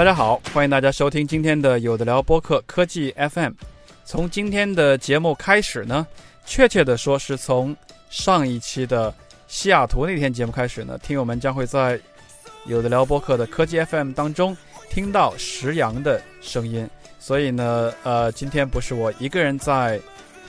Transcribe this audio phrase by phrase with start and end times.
[0.00, 3.52] 大家好，欢迎大家收听今天的有的聊播客科技 FM。
[4.02, 6.06] 从今天的节目开始呢，
[6.46, 7.76] 确切的说是从
[8.08, 9.14] 上一期的
[9.46, 12.00] 西雅图那天节目开始呢，听友们将会在
[12.64, 14.56] 有的聊播客的科技 FM 当中
[14.88, 16.88] 听到石阳的声音。
[17.18, 20.00] 所以呢，呃，今天不是我一个人在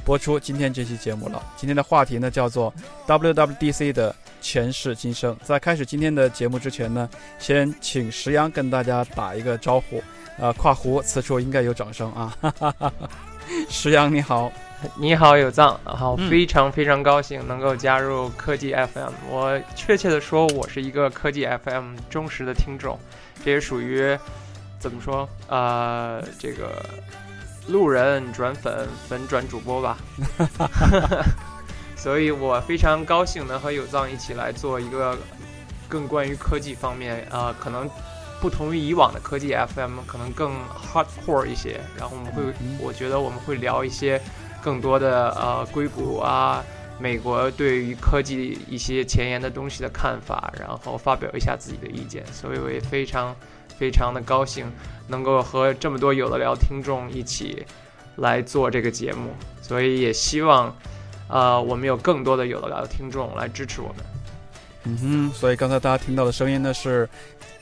[0.04, 1.42] 播出今天这期节目了。
[1.56, 2.74] 今天的话题呢叫做
[3.08, 4.16] WWDC 的。
[4.44, 10.02] 前世今生，在开始今天的节目之前呢，先请石阳跟大家打一个招呼。
[10.40, 12.36] 呃，跨湖此处应该有掌声啊！
[13.70, 14.52] 石阳你好，
[14.96, 19.12] 你好有藏，好，非常非常高兴能够加入科技 FM。
[19.30, 22.98] 我确切的说，我是一个科技 FM 忠实的听众，
[23.46, 24.18] 这也属于
[24.80, 25.30] 怎么说？
[25.50, 26.84] 呃，这个
[27.72, 29.98] 路人转粉，粉转主播吧。
[31.96, 35.18] 所以我非常高兴能和有藏一起来做一个
[35.88, 37.90] 更关于科技方面，呃，可能
[38.42, 40.52] 不同于以往的科技 FM，可能更
[40.94, 41.80] hardcore 一些。
[41.98, 44.20] 然后我们会，我觉得我们会聊一些
[44.64, 46.64] 更多的呃硅谷啊，
[47.02, 52.24] 美国对于科技一些前沿的东西的看法，然后发表一下自己的意见。
[52.32, 53.36] 所以我也非常
[53.78, 54.72] 非常的高兴
[55.08, 57.66] 能够和这么多有的聊听众一起
[58.18, 59.32] 来做这个节目。
[59.62, 60.74] 所以也希望。
[61.34, 63.98] 呃，我们有更多的有的聊的听众来支持我们。
[64.84, 67.08] 嗯哼，所以刚才大家听到的声音呢，是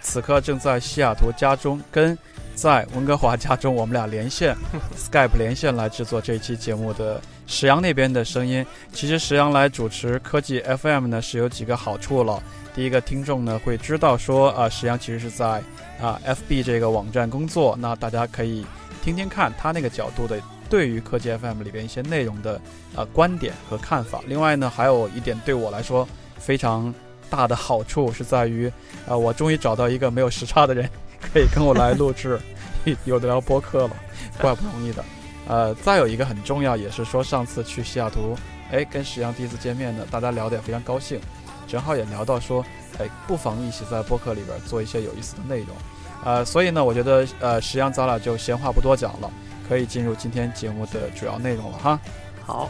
[0.02, 2.18] 此刻正在西雅图家中跟
[2.56, 4.56] 在温哥华家中，我们俩连线，
[4.98, 8.66] Skype 连线来制作这一期节目的石阳那边的声音。
[8.94, 12.42] 其实石阳来主持科技 FM 呢，是有几个好处了。
[12.76, 15.62] 第一个，听众呢会知道说，啊，石阳其实是在
[16.00, 18.66] 啊 FB 这个网站工作，那大家可以
[19.04, 20.40] 听听看他那个角度的。
[20.70, 22.62] 对于科技 FM 里边一些内容的
[22.96, 26.08] 呃观点和看法，另外呢，还有一点对我来说
[26.38, 26.94] 非常
[27.28, 28.72] 大的好处是在于，
[29.08, 30.88] 呃，我终于找到一个没有时差的人
[31.34, 32.40] 可以跟我来录制
[33.06, 33.96] 有的聊播客了，
[34.40, 35.04] 怪不容易的。
[35.50, 38.38] 呃，再有一个很重要，也是说上次去西雅图，
[38.72, 41.20] 哎，跟石阳第一次见面呢，大家聊得也非常高兴，
[41.68, 42.64] 正好也聊到说，
[43.00, 45.76] 哎，不妨一起在播客里边做一些有意思的内容，
[46.24, 49.30] 呃，所以呢，我觉得呃，石阳咱俩就闲话不多讲了。
[49.68, 52.00] 可以进入今天节目的主要内容了哈。
[52.44, 52.68] 好，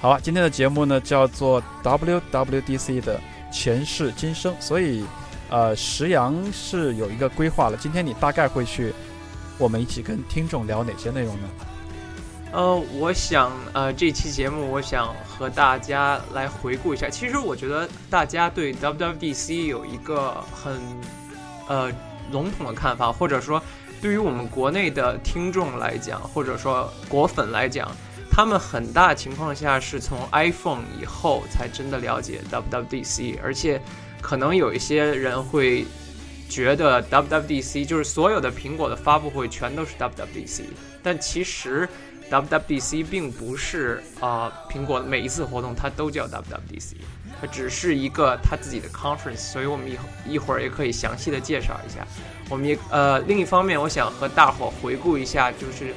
[0.00, 3.20] 好啊，今天的节目呢叫做 WWDC 的
[3.52, 5.04] 前世今生，所以
[5.50, 7.76] 呃，石阳是有一个规划了。
[7.76, 8.94] 今天你大概会去，
[9.58, 11.48] 我们一起跟听众聊哪些内容呢？
[12.52, 17.08] 呃，我想呃，这期节目我想和大家来回顾一下。
[17.08, 20.80] 其实我觉得大家对 WWDC 有一个很
[21.68, 21.92] 呃
[22.32, 23.62] 笼统的看法，或者说。
[24.00, 27.90] 对于我们国内的听众来讲，或者说果粉来讲，
[28.30, 33.82] 他们很大情况下是从 iPhone 以后才真的了解 WWDC，而且
[34.20, 35.84] 可能有一些人会
[36.48, 40.66] 觉得 WWDC 就是所有的苹果的发布会全都是 WWDC，
[41.02, 41.88] 但其实
[42.30, 46.96] WWDC 并不是啊，苹果每一次活动它都叫 WWDC，
[47.40, 52.06] 它只是一个它自己的 conference，所以我们一一会儿也可以详细的介绍一下。
[52.50, 55.94] 我们也呃，另一方面，我想和大伙回顾一下，就是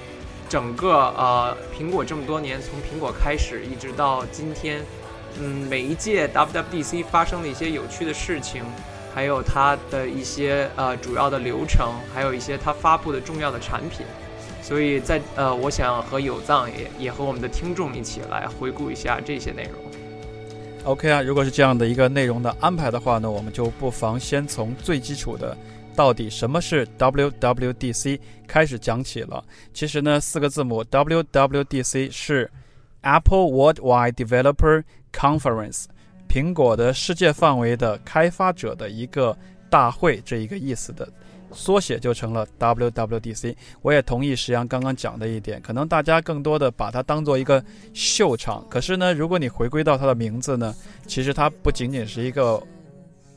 [0.47, 4.81] 整个呃苹果这么多年，从苹果开始一直到今天，
[5.39, 8.63] 嗯，每一届 WWDC 发生的一些有趣的事情，
[9.13, 14.05] 还有它的一些呃主要的流程，还有一些它发布的重要的产品。
[14.71, 19.73] 所以在呃，我想和有藏也也和我们的听众一起来回顾一下这些内容。
[20.85, 25.57] OK 啊，如果是这样的一个内容的安排的话呢，我们就不妨先从最基础的。
[25.93, 28.17] 到底什么是 WWDC？
[28.47, 29.43] 开始讲起了。
[29.73, 32.49] 其实呢，四个字母 WWDC 是
[33.01, 35.83] Apple Worldwide Developer Conference，
[36.29, 39.37] 苹果的世界范围的开发者的一个
[39.69, 41.05] 大会，这一个意思的
[41.53, 43.55] 缩写就成了 WWDC。
[43.81, 47.63] 我也同意石阳刚刚讲的一点，可能大家更多的把它当做一个
[47.93, 48.65] 秀场。
[48.69, 50.75] 可是呢，如果你回归到它的名字呢，
[51.07, 52.61] 其实它不仅仅是一个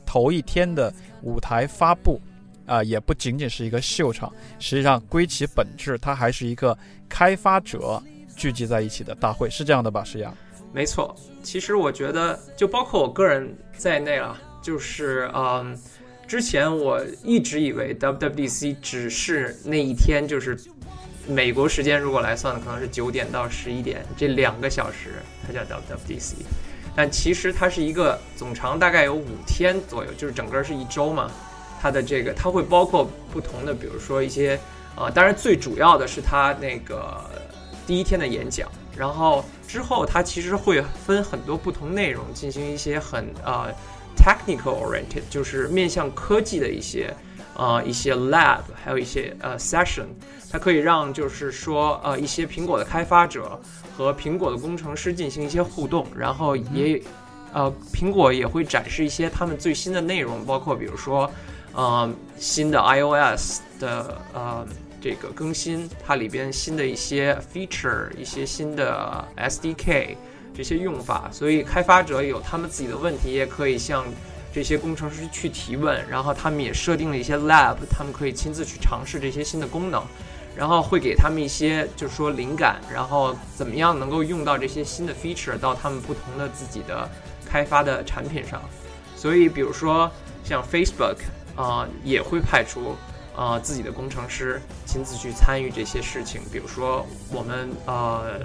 [0.05, 2.19] 头一天的舞台发布。
[2.67, 6.75] 啊，也不仅仅是一个秀场，实际上归其本质，它还是一个
[7.07, 8.01] 开发者
[8.35, 10.03] 聚集在一起的大会，是这样的吧？
[10.03, 10.35] 石阳，
[10.73, 11.15] 没错。
[11.43, 15.77] 其实我觉得，就包括我个人在内啊，就是嗯，
[16.27, 20.59] 之前我一直以为 WWDC 只是那一天，就是
[21.27, 26.33] 美国时间如果来算的，可能是九点到十一点这两个小时，它叫 WWDC。
[26.95, 31.29] 但其实它是一个总长大概有五天左右，就是整个是一周嘛。
[31.79, 34.59] 它的这个它会包括不同的，比如说一些
[34.95, 37.23] 啊，当然最主要的是它那个
[37.85, 38.67] 第一天的演讲，
[38.97, 43.71] 然后之后它其实会分很多不同内容进行一些很呃。
[44.15, 47.13] Technical oriented 就是面向科技的一些，
[47.55, 50.05] 呃，一些 lab，还有一些呃 session，
[50.51, 53.59] 它可以让就是说呃一些苹果的开发者
[53.95, 56.99] 和苹果的工程师进行一些互动，然后也，
[57.53, 61.29] 呃，苹果也会展示一些他们最新的内容，包括比如说，
[61.73, 64.65] 呃，新的 iOS 的呃
[64.99, 70.15] 这个更新，它里边新的一些 feature，一些新的 SDK。
[70.55, 74.05] 这些用法，所以开发者有他们自己的问题，也可以向
[74.53, 76.01] 这些工程师去提问。
[76.09, 80.01] 然后他们也设定了一些 lab，他们可以亲自去尝试这些新的功能，
[80.55, 87.09] 然后会给他们一些就是说灵感，然后怎么样能够用到这些新的 feature 到他们不同的自己的
[87.45, 88.61] 开发的产品上。
[89.15, 90.09] 所以，比如说
[90.43, 91.17] 像 Facebook
[91.55, 92.95] 啊，也会派出
[93.35, 96.41] 啊自己的工程师亲自去参与这些事情。
[96.51, 98.39] 比如说我们呃。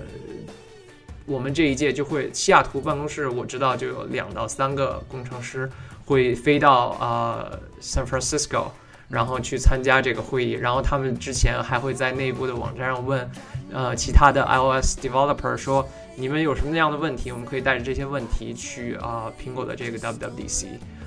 [1.30, 5.70] 我们这一届就会西雅图办公室，我知道就有两到三个工程师
[6.04, 8.64] 会飞到呃 San Francisco，
[9.08, 10.50] 然后去参加这个会议。
[10.50, 13.30] 然后他们之前还会在内部的网站上问，
[13.72, 20.66] 呃，其他的 iOS developer 说，你们有什么样的问题，我们可以带着这些问题去啊苹果的这个 WWDC，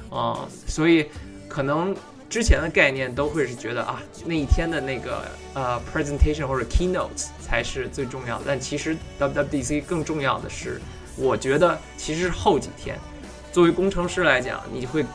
[0.10, 1.08] 啊，所以
[1.50, 1.94] 可能。
[2.34, 8.42] 之前的概念都会是觉得啊，那一天的那个呃 presentation 或者 keynotes 才是最重要。
[8.44, 10.82] 但其实 WWDC 更重要的是，
[11.16, 12.98] 我觉得其实是后几天。
[13.52, 15.06] 作为工程师来讲，你会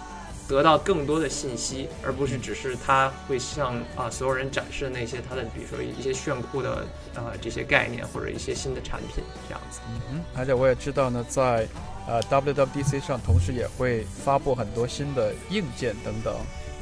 [0.47, 6.87] 得到更多的信息，而不是只是他会向啊所有人展示那些他的，比如说一些炫酷的
[7.17, 9.81] 呃这些概念或者一些新的产品这样子。
[10.12, 11.67] 嗯，而且我也知道呢，在
[12.06, 16.32] 呃 WWDC 上，同时也会发布很多新的硬件等等。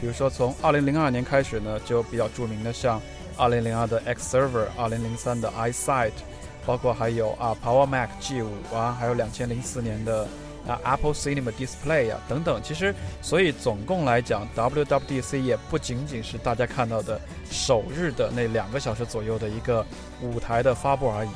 [0.01, 3.01] 比如说，从二零零二年开始呢，就比较著名的像
[3.37, 6.13] 二零零二的 X Server，二零零三的 iSight，
[6.67, 10.29] 包括还有啊 Power Mac G 五啊，还有两千零四年的
[10.67, 12.61] 啊 Apple Cinema Display 啊等等。
[12.63, 17.19] 其实，所以总共来讲，WWDC 也不仅仅是大家看到的
[17.51, 19.85] 首日的那两个小时左右的一个
[20.21, 21.31] 舞台的发布而已。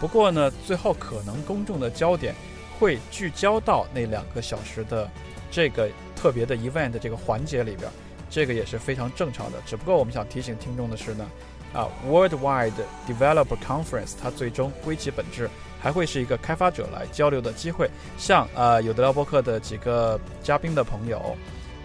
[0.00, 2.34] 不过呢，最后可能公众的焦点
[2.78, 5.06] 会聚焦到那两个小时的
[5.50, 7.90] 这个特别的 event 这个环节里边。
[8.28, 11.26] 这个也是非常正常的，只不过我们想提醒听众的是呢，
[11.72, 12.72] 啊，Worldwide
[13.06, 15.48] Developer Conference 它最终归其本质
[15.80, 17.88] 还会是一个开发者来交流的机会。
[18.18, 21.36] 像呃有的聊播客的几个嘉宾的朋友，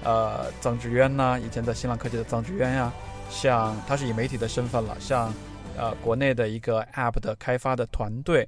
[0.03, 2.91] 呃，臧志渊呢，以前在新浪科技的臧志渊呀，
[3.29, 5.33] 像他是以媒体的身份了，像
[5.77, 8.47] 呃国内的一个 App 的开发的团队，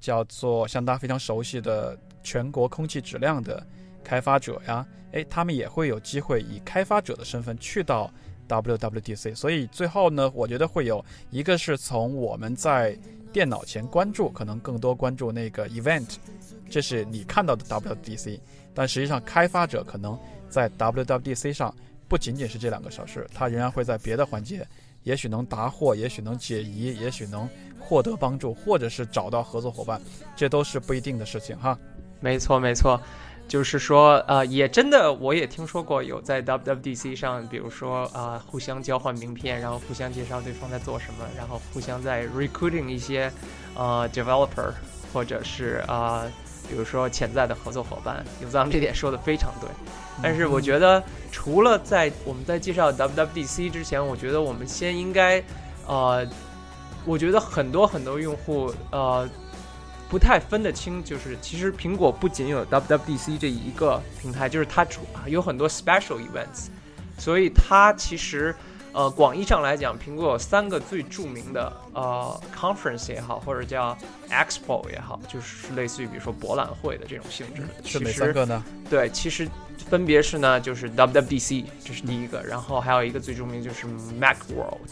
[0.00, 3.64] 叫做像大家非常熟悉的全国空气质量的。
[4.06, 8.08] 开发者呀，诶，他们也会有机会以开发者的身份去到
[8.46, 12.96] WWDC，所以最后呢，我觉得会有一个是从我们在
[13.32, 16.06] 电脑前关注，可能更多关注那个 event，
[16.70, 18.38] 这是你看到的 WWDC，
[18.72, 20.16] 但实际上开发者可能
[20.48, 21.74] 在 WWDC 上
[22.06, 24.64] 不仅仅是这两个小时，他仍然会在别的环节，
[25.02, 27.48] 也许能答惑，也许能解疑，也许能
[27.80, 30.00] 获得帮助，或者是找到合作伙伴，
[30.36, 31.76] 这都是不一定的事情哈。
[32.20, 33.00] 没错，没错。
[33.48, 43.30] 就是说，呃，也真的，我也听说过有在 WWDC 上，比如说啊，互相交换名片，然后互相介绍对方在做什么，然后互相在 recruiting 一些
[43.76, 44.72] 呃 developer，
[45.12, 46.24] 或者是啊，
[46.68, 48.24] 比如说潜在的合作伙伴。
[48.42, 49.70] 永藏这点说的非常对。
[50.20, 51.00] 但是我觉得，
[51.30, 55.40] 除了在我们在介绍 WWDC 之前，我觉得我们先应该，
[55.86, 56.26] 呃，
[57.04, 59.28] 我觉得很多很多用户，呃。
[60.08, 66.68] 不太分得清，就是其实苹果不仅有 WWDC 这一个平台，就是它主有很多 special events，
[67.18, 68.54] 所以它其实
[68.96, 73.94] 呃广义上来讲，苹果有三个最著名的呃 conference 也好，或者叫
[74.30, 77.62] expo 也好，就是类似于比如说博览会的这种性质。
[77.84, 78.64] 是哪三个呢？
[78.88, 79.46] 对，其实
[79.90, 83.86] 分别是呢，就是 WWDC 这是第一个，然后还有一个最著名就是
[84.18, 84.90] Mac World。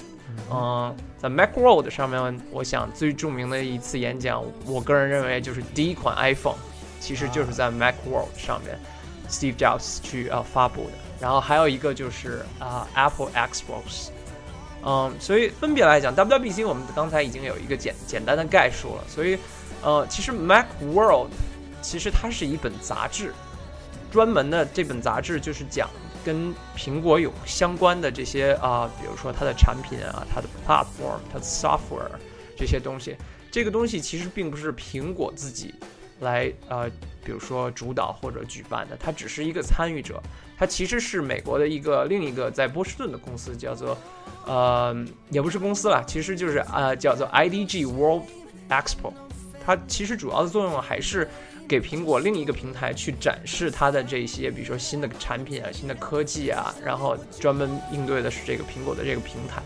[0.52, 6.58] 嗯，在 MacWorld 上面，我想最著名的一次演讲，我个人认为就是第一款 iPhone，
[7.00, 8.78] 其实就是在 MacWorld 上面
[9.30, 10.90] ，Steve Jobs 去呃发布的。
[11.24, 14.10] 然后还有一个就是啊 Apple Xbox，
[14.84, 19.04] 嗯，所以分别来讲，WWDC 我们刚才已经有一个简简单的概述了。
[19.08, 19.38] 所以，
[19.82, 21.28] 呃，其实 MacWorld
[21.80, 23.32] 其实它是一本杂志，
[24.12, 25.88] 专门的这本杂志就是讲
[26.26, 32.18] 跟苹果有相关的这些啊、比如说它的产品啊、它的 platform、它的 software
[32.54, 33.16] 这些东西，
[33.50, 35.74] 这个东西其实并不是苹果自己
[36.20, 36.88] 来呃，
[37.24, 40.22] 比如说主导或者举办的，它只是一个参与者。
[40.56, 43.98] 它其实是美国的一个另一个在波士顿的公司，叫做
[44.46, 44.94] 呃，
[45.30, 48.22] 也不是公司啦，其实就是呃叫做 IDG World
[48.68, 49.12] Expo。
[49.64, 51.28] 它其实主要的作用还是
[51.66, 59.60] 给苹果另一个平台去展示它的这些，比如说新的产品啊、新的科技啊，然后专门应对的是这个苹果的这个平台。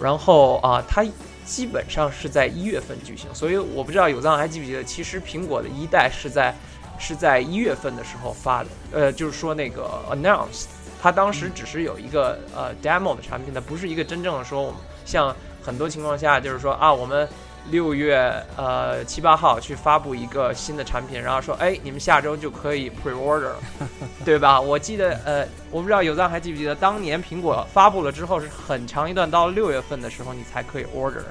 [0.00, 1.04] 然后啊，它
[1.46, 6.52] 基本上是在一月份举行，所以我不知道有藏还记不记得，其实苹果的一代是在
[6.98, 10.64] 是在一月份的时候发的，呃，就是说那个 announced，
[11.00, 17.28] 它当时只是有一个呃 demo 的产品，它不是一个真正的说我们像很多情况下就是说啊，我们
[17.70, 23.52] 六月呃七八号去发布一个新的产品，然后说哎，你们下周就可以 pre order，
[24.24, 24.60] 对吧？
[24.60, 31.22] 我记得呃，我不知道有赞还记不记得，当年苹果发布了之后是很长一段到六月份的时候你才可以 order，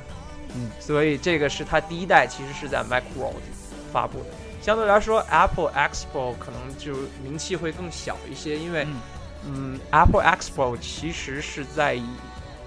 [0.53, 3.35] 嗯，所以这个是它第一代其实是在 Macworld
[3.91, 4.25] 发布的。
[4.61, 8.99] 相对来说，Apple Expo 可能就名气会更小一些，因为嗯
[9.47, 12.03] 嗯，Apple Expo 其实是在以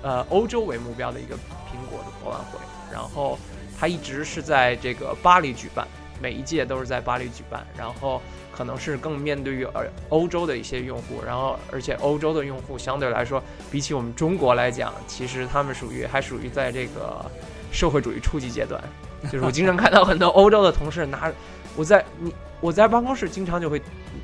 [0.03, 2.59] 呃欧洲为目标的一个苹果的博览会，
[2.93, 3.37] 然后
[3.79, 5.87] 它一直是在这个巴黎举办，
[6.21, 8.21] 每一届都是在巴黎举办，然后
[8.51, 17.25] 可能是更面对于呃欧洲的一些用户，然后而且欧洲的用户相对来说，比起我们中国来讲，其实他们属于还属于在这个
[17.71, 18.83] 社会主义初级阶段，
[19.31, 21.31] 就是我经常看到很多欧洲的同事拿，
[21.77, 23.81] 我在你我在办公室经常就会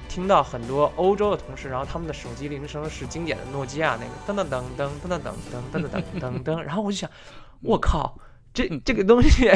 [0.08, 7.08] 听到很多欧洲的同事，然后他们的手机铃声是经典的诺基亚那个噔噔噔噔噔噔噔噔噔噔噔噔，然后我就想，
[7.62, 8.18] 我靠，
[8.54, 9.50] 这这个东西，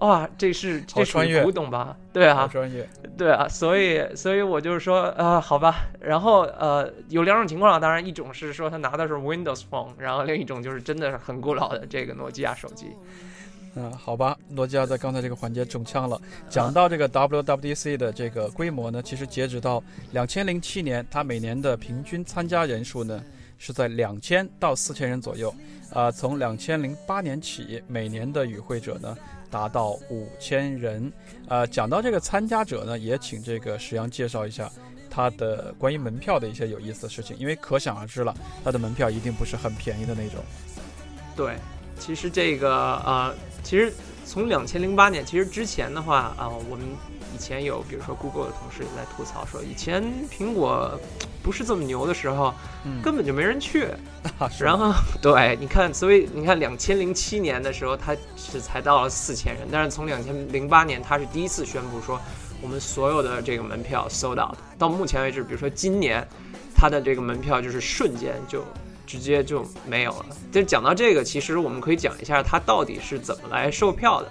[0.00, 1.96] 哇，这是这越古董吧？
[2.12, 12.86] 对啊好，专业，对啊，所以所以我就是说，呃，好吧，然后呃，有两种情况，当然一种是说他拿的是 Windows Phone，然后另一种就是真的是很古老的这个诺基亚手机。
[13.76, 16.20] 嗯，好吧，诺基亚在刚才这个环节中枪了。
[16.48, 23.22] 讲到这个 WWDC 的这个规模呢，其实截止到两千零七年，它每年的平均参加人数呢
[23.58, 25.52] 是在两千到四千人左右。
[25.94, 29.16] 呃、从两千零八年起，每年的与会者呢
[29.50, 31.10] 达到五千人。
[31.48, 34.68] 呃，讲到这个参加者呢，也请这个石阳介绍一下
[35.08, 38.34] 他的关于门票的一些有意思的事情，因为可想而知了，
[38.64, 40.42] 他的门票一定不是很便宜的那种。
[41.36, 41.54] 对，
[41.98, 43.32] 其实这个呃，
[43.62, 43.92] 其实
[44.24, 46.84] 从两千零八年，其实之前的话啊、我们
[47.34, 50.98] 以前有比如说 Google 的同事也在吐槽说，以前苹果
[51.42, 53.88] 不是这么牛的时候，嗯，根本就没人去。
[54.38, 62.20] 啊然后 对，你看，所以你看，两千零七年的时候，它是才到了四千人，但是从两千零八年，它是第一次宣布说，
[62.62, 64.56] 我们所有的这个门票 sold out。
[64.78, 66.26] 到目前为止，比如说今年，
[66.74, 68.64] 它的这个门票就是瞬间就
[69.06, 70.26] 直接就没有了。
[70.52, 74.30] 就讲到这个，其实我们可以讲一下它到底是怎么来售票的。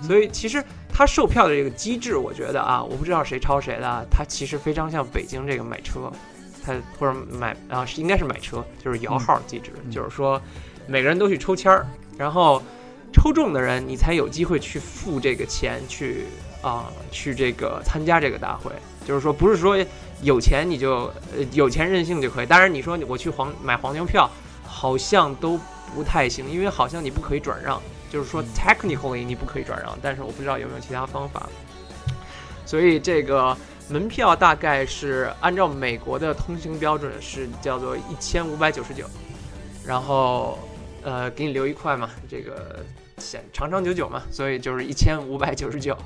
[0.00, 0.64] 所以其实
[0.96, 6.08] 它售票的这个机制，我觉得啊，我不知道谁抄谁的啊，它其实非常像北京这个买车，
[6.64, 10.40] 它或者买啊是应该是买车，就是摇号机制，嗯就是说
[10.86, 11.84] 每个人都去抽签儿，
[12.16, 12.62] 然后
[13.12, 16.26] 抽中的人你才有机会去付这个钱去
[16.62, 18.70] 啊、去这个参加这个大会，
[19.04, 19.76] 就是说不是说
[20.22, 24.30] 有钱你就呃有钱任性就可以，当然你说我去黄买黄牛票
[24.64, 25.58] 好像都
[25.92, 27.82] 不太行，因为好像你不可以转让。
[28.14, 31.48] 就是说嗯 technically 你不可以转让，但是我不知道有没有其他方法。
[32.64, 33.56] 所以这个
[33.88, 39.04] 门票大概是按照美国的通行标准是叫做一千五百九十九，
[39.84, 40.56] 然后
[41.02, 42.84] 呃给你留一块嘛，这个
[43.18, 45.98] 显长长久久嘛，所以就是一千五百九十九。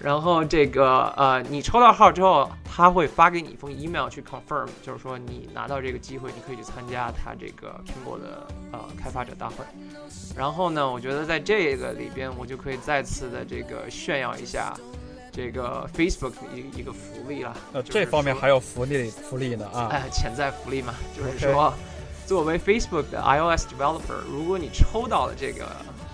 [0.00, 9.56] 然后这个呃，你抽到号之后，他会发给你一封 email 去 confirm，就是说你拿到这个机会，你可以去参加他这个苹果的呃开发者大会。
[10.36, 14.72] 然后呢，我觉得在这个里边，我就可以再次的这个炫耀一下
[15.32, 17.56] 这个 Facebook 的一一个福利了。
[17.72, 19.88] 呃，这方面还有福利福利呢啊。
[19.90, 21.74] 哎，潜在福利嘛，就是说
[22.24, 25.66] 作为 Facebook 的 iOS developer，如果你抽到了这个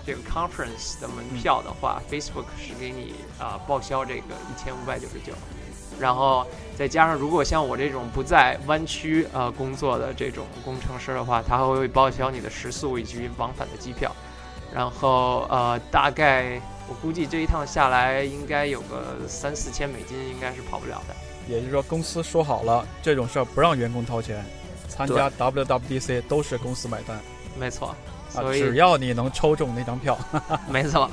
[0.05, 5.33] 这个 conference 的门票的话、f a c e b o o k 是给你啊、报销这个一千五百九十九，
[5.99, 6.45] 然后
[6.77, 14.15] 再加上如果像我这种不在湾区呃工作的这种工程师的话，他还会报销你的食宿以及往返的机票，
[14.73, 21.15] 然后呃大概我估计这一趟下来应该有个三四千美金，应该是跑不了的。
[21.47, 24.43] 也就是说，公司说好了这种事儿不让员工掏钱，
[24.87, 27.19] 参加 WWDC 都是公司买单。
[27.57, 27.95] 没错，啊，
[28.41, 30.17] 所以、只要你能抽中那张票。
[30.69, 31.09] 没错，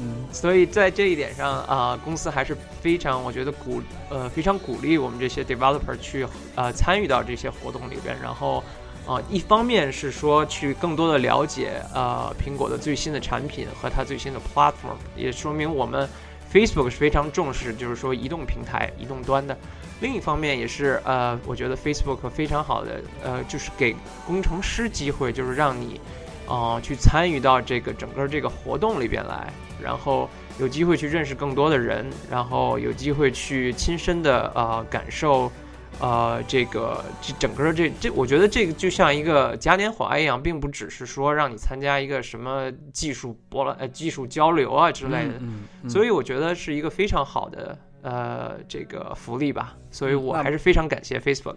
[0.00, 8.62] 嗯，所以在这一点上啊、公司还是非常，我觉得鼓呃非常鼓励我们这些 developer 去呃参与到这些活动里边，然后
[9.06, 16.08] 啊、一方面是说去更多的了解呃苹果的最新的产品和它最新的 platform，也说明我们
[16.52, 19.56] Facebook 是非常重视就是说移动平台、移动端的。
[20.00, 23.96] 另一方面也是呃，我觉得 Facebook 非常好的呃，就是给
[24.26, 25.98] 工程师机会，就是让你
[26.46, 35.50] 啊、去参与到这个整个这个活动里边来，然后有机会去认识更多的人，然后有机会去亲身的呃感受，
[35.98, 51.56] 呃这个这整个这这，我觉得这个就像一个嘉年华一样，并不只是说让你参加一个什么技术博览呃技术交流啊之类的，嗯，嗯所以我觉得是一个非常好的呃这个福利吧，所以我还是非常感谢 Facebook。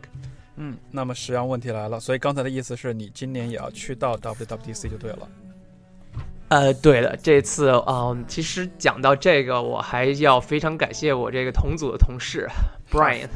[0.62, 5.28] 嗯，那么实际上问题来了，所以刚才的意思是你今年也要去到 WWDC 就对了。
[6.50, 12.46] 呃，对了，这次嗯，其实讲到这个，我还要非常感谢我这个同组的同事
[12.92, 13.30] Brian，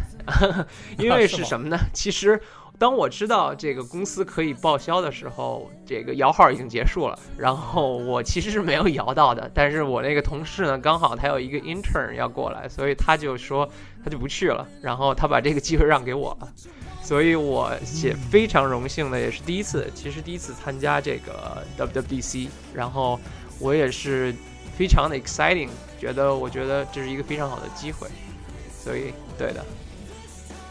[1.00, 1.77] 因为是什么呢？
[1.94, 2.42] 其实
[2.77, 13.70] 当我知道这个公司可以报销的时候，这个摇号已经结束了，然后我其实是没有摇到的，但是我那个同事呢，刚好他有一个 intern 要过来，所以他就说
[14.03, 16.51] 他就不去了，然后他把这个机会让给我了。
[17.04, 17.70] 所以我
[18.02, 23.20] 也非常荣幸的，也是第一次，其实第一次参加这个 WWDC，然后
[23.60, 24.34] 我也是
[24.78, 25.68] 非常的 exciting，
[26.00, 28.08] 觉得我觉得这是一个非常好的机会，
[28.82, 29.66] 所以对的，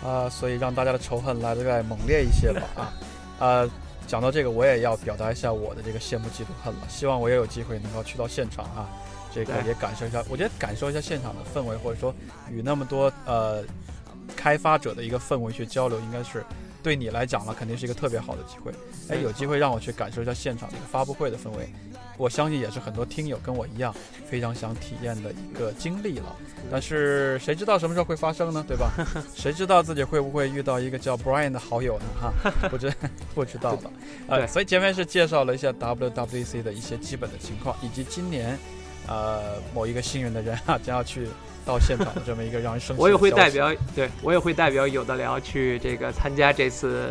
[0.09, 2.63] 啊、所以让大家的仇恨来得再猛烈一些吧。
[2.77, 2.93] 啊，
[3.39, 3.71] 呃，
[4.07, 6.81] 讲到这个，我也要表达一下我的这个羡慕嫉妒恨了。
[6.89, 8.89] 希望我也有机会能够去到现场啊，
[9.35, 12.13] 这个也感受一下，我觉得感受一下现场的氛围，或者说
[12.51, 13.63] 与那么多呃
[14.37, 16.45] 开发者的一个氛围去交流，应该是
[16.83, 18.73] 对你来讲了，肯定是一个特别好的机会。
[19.09, 21.69] 哎，有机会让我去感受一下现场这个发布会的氛围，
[22.17, 23.95] 我相信也是很多听友跟我一样
[24.27, 26.37] 非常想体验的一个经历了。
[26.71, 28.65] 但是谁知道什么时候会发生呢？
[28.67, 28.91] 对吧？
[29.35, 32.05] 谁知道自己会不会遇到一个叫 Brian 的好友呢？
[32.21, 32.33] 哈，
[32.71, 32.93] 不知
[33.35, 33.93] 不知道了。
[34.29, 38.59] 呃，所以前面是介绍了一下 WWDC 的一些基本的情况，以及今年
[39.07, 41.27] 呃某一个幸运的人啊将要去
[41.65, 47.11] 到现场的这么一个让人生气的我也会代表，对我也会代表有的聊去这个参加这次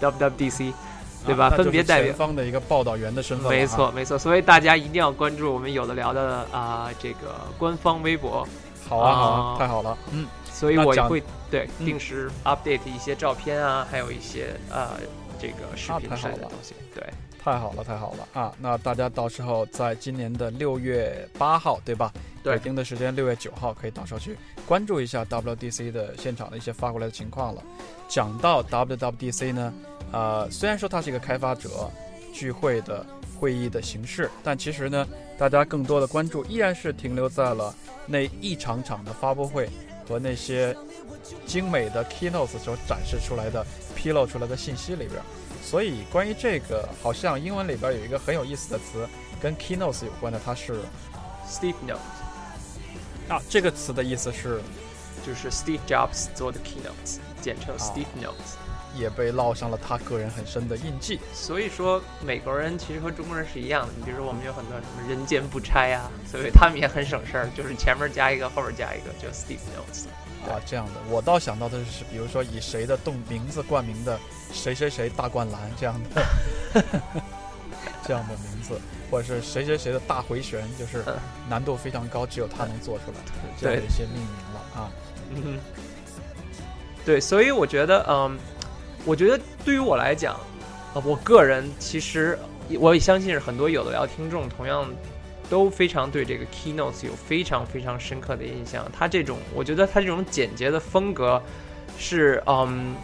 [0.00, 0.72] 呃 WWDC，
[1.26, 1.50] 对吧？
[1.50, 2.14] 分别代表前。
[2.14, 8.46] 方的一个报道员的身份，没错，没错，所以大家一定要关注我们有的聊的啊、这个官方微博，
[8.88, 10.26] 好啊好啊，啊太好了，嗯。
[10.54, 14.90] 所以我也会对嗯定时 update 一些照片啊，还有一些呃
[15.40, 16.74] 这个视啊频之类的东西。
[16.94, 17.02] 对，
[17.44, 18.54] 太好了，太好了啊！
[18.60, 22.12] 那大家到时候在今年的六月八号，对吧？
[22.40, 27.62] 对北京的时间六月九号，可以到时候去关注一下 WDC 的现场的一些发过来的情况了。
[28.08, 29.74] 讲到 WWDC 呢，
[30.12, 31.90] 呃，虽然说它是一个开发者
[32.32, 33.04] 聚会的
[33.40, 35.04] 会议的形式，但其实呢，
[35.36, 37.74] 大家更多的关注依然是停留在了
[38.06, 39.68] 那一场场的发布会
[40.08, 40.76] 和那些
[41.44, 45.20] 精美的 keynotes 所展示出来的、披露出来的信息里边。
[45.72, 49.08] 所以关于这个，好像英文里边有一个很有意思的词，
[49.40, 50.82] 跟 keynotes 有关的，它是
[51.48, 54.60] Steve Notes 啊，这个词的意思是
[55.26, 58.58] 就是 Steve Jobs 做的 keynotes，简称哦 Steve Notes。
[58.94, 61.18] 也被烙上了他个人很深的印记。
[61.32, 63.92] 所以说，美国人其实和中国人是一样的。
[63.96, 70.04] 你比如说，我们有很多什么人间不拆啊，所以他们也很省事儿，就是前面加一个，后边加一个，叫 Steve Notes。
[70.46, 74.20] 啊，这样的，我倒想到的是，比如说以谁的动名字冠名的
[74.52, 76.22] 谁谁谁大灌篮这样的
[78.06, 81.14] 这样的名字，或者是谁谁谁的大回旋，就是嗯
[81.48, 83.18] 难度非常高，只有他能做出来，
[83.60, 84.90] 这样的一些命名了啊。
[85.34, 85.58] 嗯哼，
[87.04, 88.36] 对，所以我觉得，嗯，
[89.04, 90.38] 我觉得对于我来讲，
[90.94, 92.38] 呃，我个人其实
[92.80, 94.86] 我也相信是很多有的聊听众同样
[95.48, 98.84] 都非常对这个 keynotes 有非常非常深刻的印象。
[98.92, 101.40] 他这种，我觉得他这种简洁的风格
[101.98, 102.94] 是，嗯，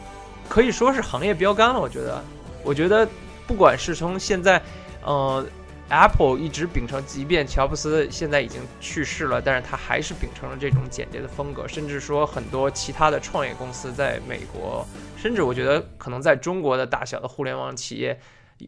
[0.48, 1.80] 可以说是行业标杆了。
[1.80, 2.22] 我觉得，
[2.64, 3.08] 我觉得
[3.46, 4.62] 不管是从现在，
[5.04, 5.44] 呃。
[5.90, 18.20] Apple 一直秉承，即便乔布斯现在已经去世了，但是他还是秉承了这种简洁的风格，甚至说很多其他的创业公司在美国，甚至我觉得可能在中国的大小的互联网企业，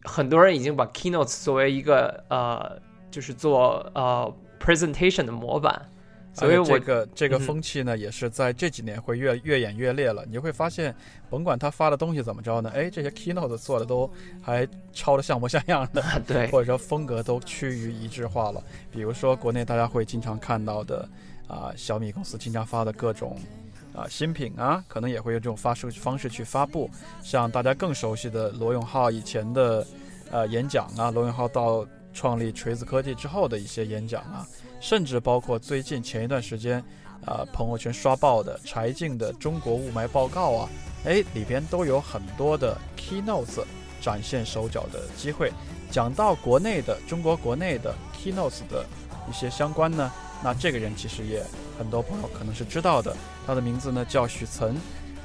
[0.04, 5.90] 很多人已经把 Keynote 作为一个呃，就是做呃 presentation 的模板，
[6.40, 10.24] 所以我这个这个风气呢，也是在这几年会越越演越烈了。
[10.26, 10.94] 你就会发现，
[11.28, 14.10] 甭管他发的东西怎么着呢，哎，这些 keynote 做的都
[14.42, 18.62] 还抄的像模像样的， 对或者说风格都趋于一致化了。
[18.90, 21.08] 比如说国内大家会经常看到的
[21.46, 23.36] 啊、小米公司经常发的各种
[23.92, 26.88] 啊、新品啊，可能也会用这种发式方式去发布。
[27.22, 29.86] 像大家更熟悉的罗永浩以前的
[30.30, 34.46] 呃演讲啊，罗永浩到创立锤子科技之后的一些演讲啊，
[34.80, 36.82] 甚至包括最近前一段时间，
[37.26, 40.68] 啊，朋友圈刷爆的柴静的中国雾霾报告啊，
[41.04, 43.62] 哎，里边都有很多的 keynotes
[44.00, 45.52] 展现手脚的机会。
[45.90, 48.86] 讲到国内的中国国内的 keynotes 的
[49.28, 50.10] 一些相关呢，
[50.42, 51.44] 那这个人其实也
[51.78, 53.14] 很多朋友可能是知道的，
[53.46, 54.74] 他的名字呢叫许岑，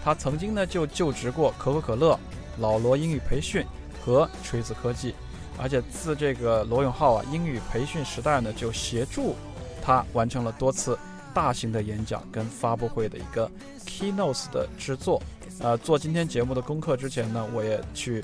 [0.04, 2.20] 他曾经呢就就职过可口可乐、
[2.60, 3.64] 老罗英语培训
[4.04, 5.16] 和锤子科技。
[5.58, 9.36] 而且自这个罗永浩啊英语培训时代呢，就协助
[9.82, 10.98] 他完成了多次
[11.34, 13.50] 大型的演讲跟发布会的一个
[13.86, 15.22] keynotes 的制作。
[15.60, 18.24] 呃，做今天节目的功课之前呢，我也去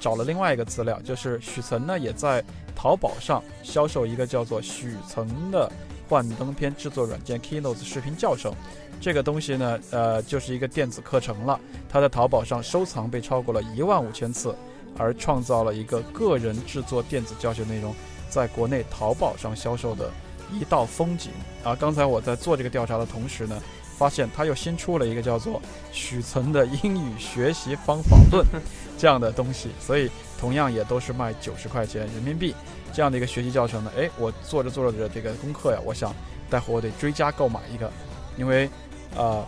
[0.00, 2.42] 找了另外一个资料，就是许岑呢也在
[2.74, 5.70] 淘宝上销售一个叫做许岑的
[6.08, 8.52] 幻灯片制作软件 keynotes 视频教程。
[9.00, 11.58] 这个东西呢，呃，就是一个电子课程了。
[11.88, 14.52] 它在淘宝上收藏被超过了一万五千次。
[14.98, 17.94] 而创造了一个个人制作电子教学内容，
[18.28, 20.10] 在国内淘宝上销售的
[20.52, 21.30] 一道风景
[21.64, 21.74] 啊！
[21.76, 23.62] 刚才我在做这个调查的同时呢，
[23.96, 28.44] 发现他又新出了一个叫做许岑的英语学习方法论
[28.98, 32.54] 这样的东西，所以同样也都是卖九十块钱人民币
[32.92, 33.92] 这样的一个学习教程呢。
[33.96, 36.14] 哎，我做着做着的这个功课呀，我想
[36.50, 37.90] 待会我得追加购买一个，
[38.36, 38.68] 因为，
[39.16, 39.44] 呃。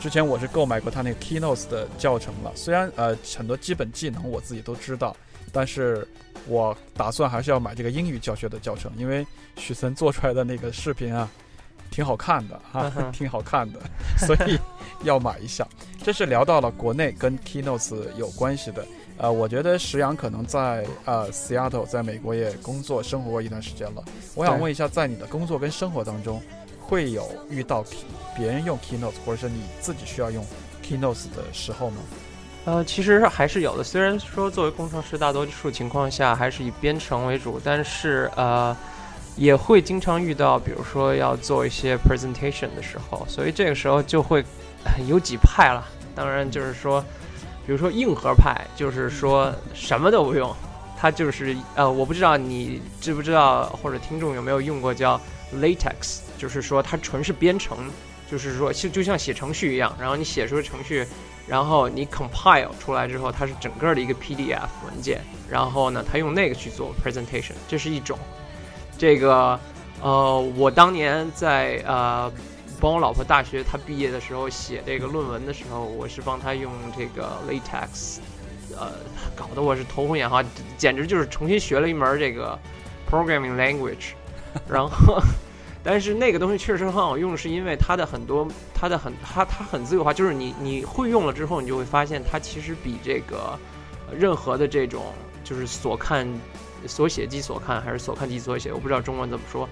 [0.00, 5.16] 之前我是购买过他那个 Keynotes 的教程了，虽然呃很多基本技能我自己都知道，
[5.52, 6.06] 但是
[6.46, 11.28] 我打算还是要买这个英语教学的教程，因为许森做出来的那个视频啊，
[11.90, 13.80] 挺好看的哈，挺好看的，
[14.18, 14.58] 所以
[15.02, 15.66] 要买一下。
[16.04, 24.04] 这是聊到了国内跟 Keynotes 有关系的，呃，我觉得石阳可能在呃 Seattle 在美国也工作生活过一段时间了，
[24.36, 26.40] 我想问一下，在你的工作跟生活当中。
[26.86, 27.84] 会有遇到
[28.36, 30.44] 别人用 Keynote，或者是你自己需要用
[30.82, 31.96] Keynote 的时候吗？
[32.64, 33.84] 呃，其实还是有的。
[33.84, 38.76] 虽然说作为工程师，大多数情况下还是以编程为主，但是呃，
[39.36, 44.44] 也会经常遇到，比如说要做一些 presentation 的时候，所以这个时候就会
[45.06, 45.84] 有几派了。
[46.14, 47.00] 当然就是说，
[47.66, 50.52] 比如说硬核派，就是说什么都不用，
[50.98, 55.20] 他就是呃，我不知道你知不知道，或者听众有没有用过叫
[55.54, 56.20] Latex。
[56.36, 57.78] 就是说，它纯是编程，
[58.30, 59.94] 就是说，就就像写程序一样。
[59.98, 61.06] 然后你写出程序，
[61.46, 65.20] 然后你 compile 出来之后，它是整个的一个 PDF 文件。
[65.50, 68.18] 然后呢，它用那个去做 presentation，这是一种。
[68.98, 69.58] 这个，
[70.02, 72.32] 呃，我当年在呃
[72.80, 78.18] 帮我老婆大学她毕业的时候写这个论文的时候，我是帮她用这个 latex，
[78.76, 78.92] 呃，
[79.34, 80.42] 搞得我是头昏眼花，
[80.76, 82.58] 简直就是重新学了一门这个
[83.10, 84.12] programming language，
[84.68, 85.22] 然后。
[85.88, 93.56] 但是那个东西确实很好用，是因为它的很多，它的很，它它很自由化，就是你你会用了之后，你就会发现它其实比这个
[94.12, 96.26] 任何的这种就是所看、
[96.88, 99.68] 所写即所看还是所看即所写，我不知道中文怎么说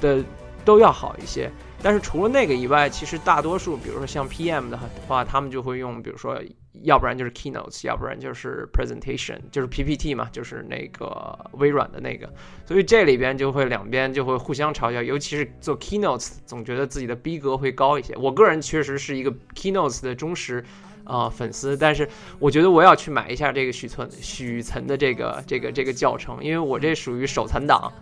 [0.00, 0.24] 的
[0.64, 1.50] 都要好一些。
[1.82, 6.40] 但是除了那个以外，其实大多数，比如说像 PM 的话，他们就会用，比如说。
[6.82, 12.32] 要不然就是 keynotes，要不然就是 presentation，就是 PPT 嘛，就是那个微软的那个，
[12.66, 18.14] 所以这里边就会两边就会互相嘲笑，尤其是做 keynotes，总觉得自己的逼格会高一些。
[18.16, 20.64] 我个人确实是一个 keynotes 的忠实
[21.04, 27.92] 啊粉丝，但是我觉得我要去买一下这个许存许岑的这个这个这个教程，因为我这属于手残党，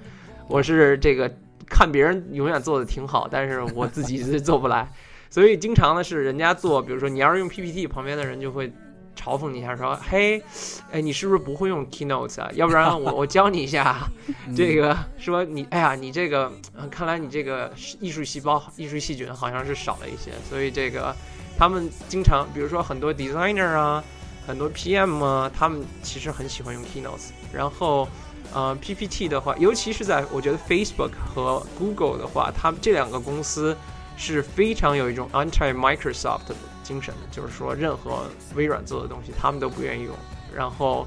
[0.48, 1.32] 我是这个
[1.68, 4.88] 看别人永远做的挺好，但是我自己是做不来。
[5.36, 8.72] 所以经常的是，人家做，比如说你要是用 PPT，旁边的人就会
[9.14, 10.42] 嘲讽你一下，说：“嘿，
[10.90, 12.50] 哎，你是不是不会用 Keynote 啊？
[12.54, 14.08] 要不然我我教你一下。
[14.56, 16.50] 这个说你，哎呀，你这个
[16.90, 17.70] 看来你这个
[18.00, 20.32] 艺术细胞、艺术细菌好像是少了一些。
[20.48, 21.14] 所以这个
[21.58, 24.02] 他们经常，比如说很多 designer 啊，
[24.46, 27.28] 很多 PM 啊，他们其实很喜欢用 Keynote。
[27.52, 28.08] 然后，
[28.54, 33.76] 呃，PPT 的话，尤其是在我觉得 Facebook 和 Google 的话，他们这两个公司。
[34.16, 38.24] 是非常有一种 anti Microsoft 的精神的，就是说任何
[38.54, 40.14] 微软做的东西，他们都不愿意用。
[40.54, 41.06] 然后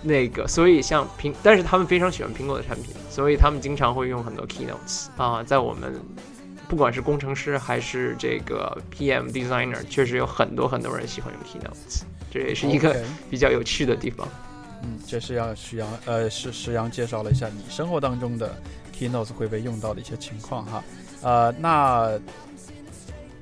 [0.00, 5.42] 那个，所以像苹，但是他们非常喜欢苹果的产品，所以他们经常会用很多 keynotes 啊。
[5.42, 6.00] 在我们
[6.66, 12.96] 不管是工程师还是这个 PM designer，确实有很多很多人喜欢用 keynotes，这也是一个
[13.28, 14.26] 比较有趣的地方。
[14.82, 18.56] 嗯，这是要徐阳呃，是石阳介绍了一下你生活当中的
[18.96, 20.84] keynotes 会被用到的一些情况哈。
[21.20, 22.18] 呃，那。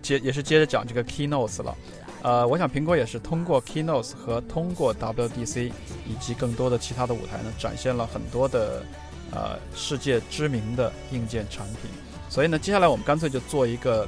[0.04, 1.76] 接也是接着讲这个 keynotes 了，
[2.22, 5.72] 呃，我想苹果也是通过 keynotes 和通过 WDC
[6.06, 8.84] 以及更多的其他的舞台呢，展现了很多的
[9.32, 11.90] 呃世界知名的硬件产品。
[12.28, 14.06] 所以呢，接下来我们干脆就做一个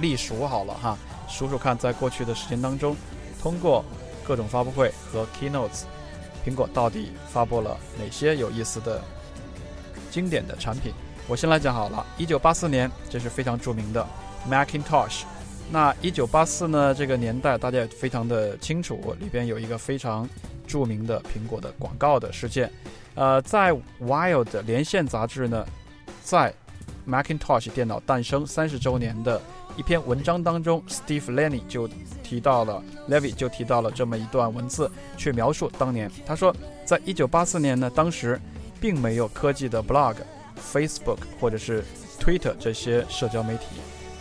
[0.00, 0.98] 历数好了哈，
[1.28, 2.96] 数数看在过去的时间当中，
[3.40, 3.84] 通过
[4.26, 5.82] 各种发布会和 keynotes，
[6.44, 9.00] 苹果到底发布了哪些有意思的
[10.10, 10.92] 经典的产品。
[11.28, 14.06] 我先来讲好了，一九八四年，这是非常著名的
[14.48, 15.22] Macintosh。
[15.70, 20.26] 那一九八四呢，这个年代大家也非常的清楚，里边有一个非常
[20.66, 22.70] 著名的苹果的广告的事件。
[23.14, 25.66] 呃，在 Wild 连线杂志呢，
[26.22, 26.54] 在
[27.06, 29.40] Macintosh 电脑诞生三十周年的
[29.76, 31.88] 一篇文章当中，Steve Lenny 就
[32.22, 36.10] 提到了 Levy 就提到了这么一段文字，去描述当年。
[36.24, 38.40] 他说，在一九八四年呢，当时
[38.80, 40.16] 并没有科技的 Blog、
[40.72, 41.84] Facebook 或者是
[42.20, 43.66] Twitter 这些社交媒体。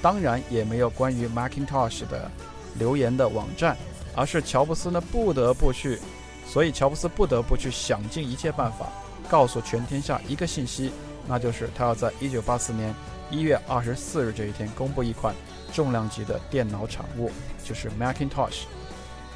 [0.01, 2.29] 当然也没有关于 Macintosh 的
[2.77, 3.75] 留言的网站，
[4.15, 5.99] 而是乔布斯呢不得不去，
[6.45, 8.88] 所以乔布斯不得不去想尽一切办法，
[9.29, 10.91] 告诉全天下一个信息，
[11.27, 12.95] 那就是他要在1984年
[13.31, 15.33] 1月24日这一天公布一款
[15.73, 17.31] 重量级的电脑产物，
[17.63, 18.63] 就是 Macintosh。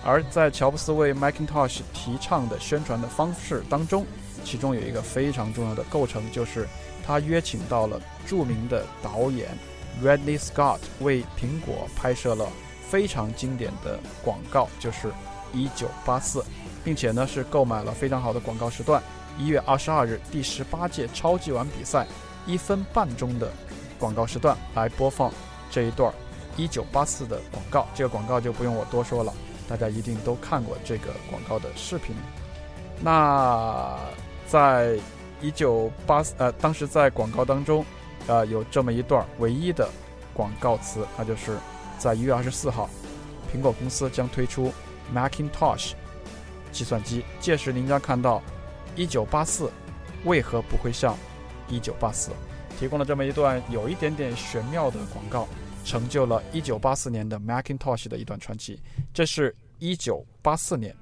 [0.04, 4.06] 而在乔布斯为 Macintosh 提倡的宣传的方式当中，
[4.44, 6.68] 其中有一个非常重要的构成，就是
[7.06, 9.50] 他约请到了著名的导演。
[10.04, 12.48] Redly Scott 为苹果拍摄了
[12.90, 15.12] 非常经典的广告，就是
[15.54, 16.44] 1984，
[16.84, 19.02] 并且呢是购买了非常好的广告时段。
[19.40, 22.08] 1月22日，第十八届超级碗比赛
[22.46, 23.52] 一分半钟的
[24.00, 25.32] 广告时段来播放
[25.70, 26.14] 这一段
[26.58, 27.88] 1984的广告。
[27.94, 29.34] 这个广告就不用我多说了，
[29.70, 32.16] 大家一定都看过这个广告的视频。
[33.02, 33.98] 那
[34.48, 34.98] 在
[35.42, 37.86] 1984呃，当时在广告当中。
[38.28, 39.90] 呃，有这么一段唯一的
[40.34, 41.58] 广告词，那就是
[41.98, 42.90] 在一月二十四号，
[43.54, 44.72] 苹果公司将推出
[45.14, 45.94] Macintosh
[46.72, 47.24] 计算机。
[47.40, 48.42] 届时您将看到
[48.96, 49.70] 一九八四
[50.24, 51.18] 为何不会像
[51.68, 52.32] 一九八四，
[52.80, 55.48] 提供了这么一段有一点点玄妙的广告，
[55.84, 58.80] 成就了一九八四年的 Macintosh 的一段传奇。
[59.14, 60.96] 这是一九八四年，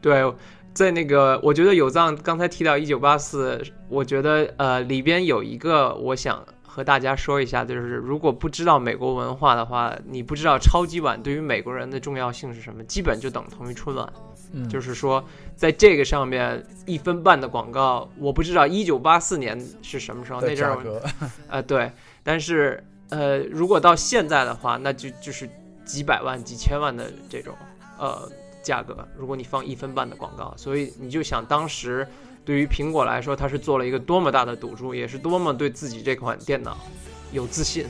[0.00, 0.32] 对。
[0.74, 14.12] 在那个，我觉得有藏刚才提到一九八四，我觉得呃里边有一个我想和大家说一下，就是如果不知道美国文化的话，你不知道超级碗对于美国人的重要性是什么，基本就等同于春晚。
[14.52, 20.78] 嗯，就是说在这个上面一分半的广告，我不知道一九八四年是什么时候那阵儿，
[21.48, 21.90] 呃对，
[22.24, 25.48] 但是呃如果到现在的话，那就就是
[25.84, 27.54] 几百万、几千万的这种
[27.96, 28.28] 呃。
[28.64, 32.08] 价格，如果你放一分半的广告，所以你就想当时
[32.44, 36.76] 对于苹果来说，它是做了一个多么大的赌注，也是多么对自己这款电脑
[37.30, 37.86] 有自信，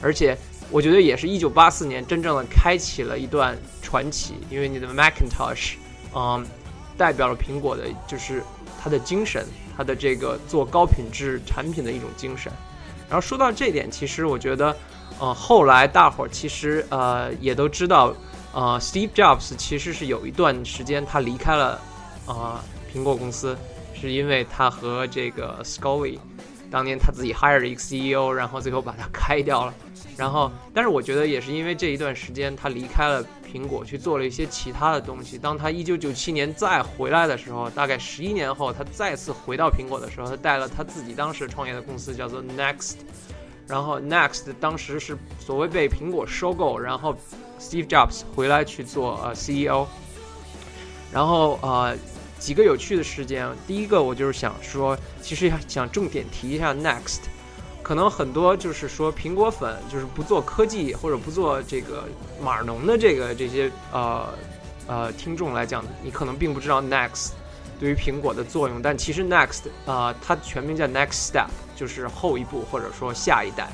[0.00, 0.36] 而且
[0.70, 5.74] 我觉得也是一九八四年真正的开启了一段传奇，因为你的 Macintosh，
[6.14, 6.46] 嗯，
[6.96, 8.42] 代表了苹果的就是
[8.80, 9.44] 它的精神，
[9.76, 12.52] 它的这个做高品质产品的一种精神。
[13.08, 14.76] 然后说到这点，其实我觉得，
[15.18, 18.14] 呃，后来大伙儿其实呃也都知道。
[18.52, 21.80] 呃，Steve Jobs 其实是有一段时间他离开了
[22.26, 23.56] 啊苹果公司，
[23.94, 26.18] 是因为他和这个 scolly
[26.70, 29.74] 当年他自己 hire 了一个 CEO，然后最后把他开掉了。
[30.16, 35.38] 然后，但是我觉得也是因为这一段时间他离开了苹果，去做了一些其他的东西。
[35.38, 42.96] 当他一九九七年再回来的时候，大概十一年后，他再次回到苹果的时候，他带了他自己当时创业的公司叫做 Next。
[43.70, 47.16] 然后 Next 当时是所谓被苹果收购，然后
[47.60, 49.86] Steve Jobs 回来去做呃 CEO。
[51.12, 51.96] 然后呃
[52.38, 57.20] 几个有趣的事件，第一个我就是想说，其实想重点提一下 Next。
[57.82, 62.04] 可能很多就是说苹果粉就是不做科技或者不做这个
[62.42, 64.28] 码农的这个这些呃
[64.86, 67.30] 呃听众来讲，你可能并不知道 Next。
[67.80, 71.48] 对于苹果的作用，但其实 Next 啊，它全名叫 Next Step，
[71.80, 73.70] 就是后一步或者说下一代。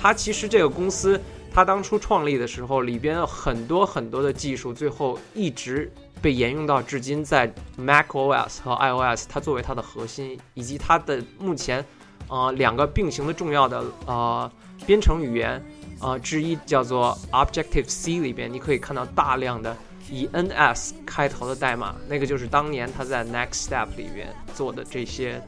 [0.00, 1.20] 它其实这个公司，
[1.52, 11.84] 它当初创立的时候，里边很多很多的技术，最后一直被沿用到至今，在 Mac OS 和 iOS，它作为它的核心，以及它的目前
[12.28, 14.48] 啊两个并行的重要的呃
[14.86, 15.60] 编程语言
[15.98, 19.76] 啊之一叫做 Objective C 里边，你可以看到大量的。
[20.10, 25.40] 以 NS 开头的代码，那个就是当年他在 Next Step 里面做的这些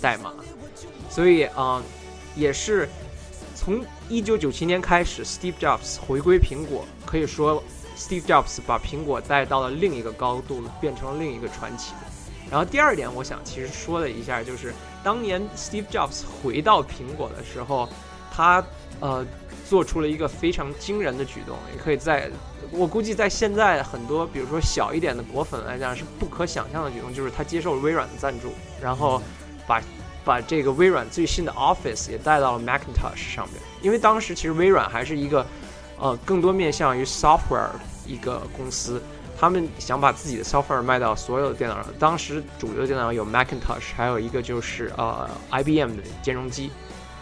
[0.00, 0.32] 代码，
[1.14, 1.82] 所以啊，
[2.34, 2.88] 也是
[3.54, 7.62] 从1997年开始，Steve Jobs 回归苹果，可以说
[7.96, 11.92] Steve Jobs 把苹果带到了另一个高度，变成了另一个传奇。
[12.50, 14.72] 然后第二点，我想其实说了一下，就是
[15.04, 17.86] 当年 Steve Jobs 回到苹果的时候，
[18.32, 18.64] 他
[19.00, 19.26] 呃。
[19.64, 22.28] 做出了一个非常惊人的举动，也可以在，
[22.72, 29.22] 我估计在现在很多，比如说小一点的果粉来讲是不可想象的举动，就是他接受了微软的赞助，然后
[29.66, 29.80] 把
[30.24, 33.60] 把这个微软最新的 Office 也带到了 Macintosh 上面。
[33.80, 35.46] 因为当时其实微软还是一个
[35.98, 37.70] 呃更多面向于 software
[38.06, 39.02] 一个公司，
[39.38, 41.86] 他们想把自己的 software 卖到所有的电脑上。
[41.98, 46.70] 当时主流的电脑有 Macintosh，还有一个就是呃 IBM 的兼容机，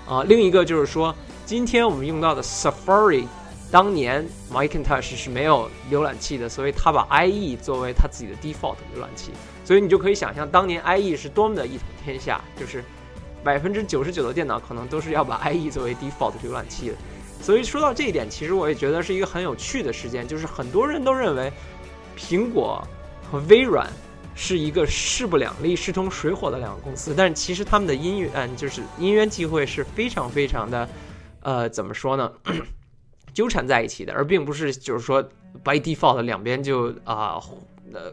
[0.07, 1.15] 啊、另一个就是说，
[1.47, 3.27] 今天我们用到的 Safari，
[3.71, 9.33] 当年 Macintosh 是没有浏览器的，所以他把 IE 作为他自己的 default 浏览器，
[9.71, 12.83] 所以你就可以想象当年 IE 是多么的一统天下，就是
[13.45, 16.97] 百分之九十九的电脑可能都是要把 IE 作为 default 浏览器的。
[17.41, 21.53] 所以说到这一点，其实我也觉得是一个很有趣的事件，就是很多人都认为
[22.19, 22.85] 苹果
[23.31, 23.89] 和微软
[24.35, 30.89] 是一个势不两立、势同水火的两个公司，但是其实他们的因缘，就是因缘际会是非常非常的，
[31.43, 32.29] 呃，怎么说呢？
[33.33, 35.23] 纠缠在一起的，而并不是就是说
[35.63, 37.41] by default 两边就啊、
[37.93, 38.13] 呃，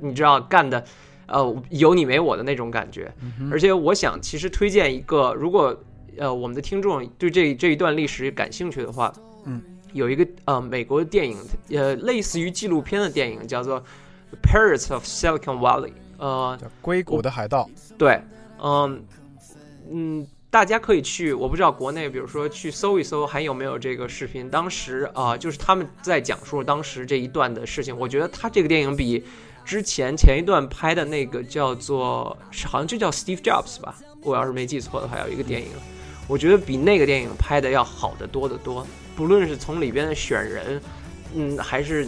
[0.00, 0.84] 你知道干的，
[1.26, 3.12] 呃，有你没我的那种感觉。
[3.50, 5.76] 而且我想，其实推荐一个，如果
[6.18, 9.12] 呃我们的听众对这这一段历史感兴趣的话，
[9.46, 9.60] 嗯，
[9.92, 11.36] 有一个呃美国的电影，
[11.70, 13.80] 呃类似于纪录片的电影，叫做
[14.42, 18.20] 《Pirates of Silicon Valley》，呃，叫硅谷的海盗，对，
[18.62, 19.04] 嗯
[19.90, 24.48] 嗯，大家可以去，我不知道国内，比如说去搜一搜还有没有这个视频。
[24.48, 27.96] 当时啊、就是他们在讲述当时这一段的事情。
[27.98, 29.24] 我觉得他这个电影比
[29.64, 35.68] 之前前一段拍的那个叫做，好像就叫 Steve Jobs 吧，我要是没记错的话，有一个电影，
[36.28, 38.86] 我觉得比那个电影拍的要好得多得多。
[39.16, 40.80] 不论是从里边的选人，
[41.34, 42.06] 嗯，还是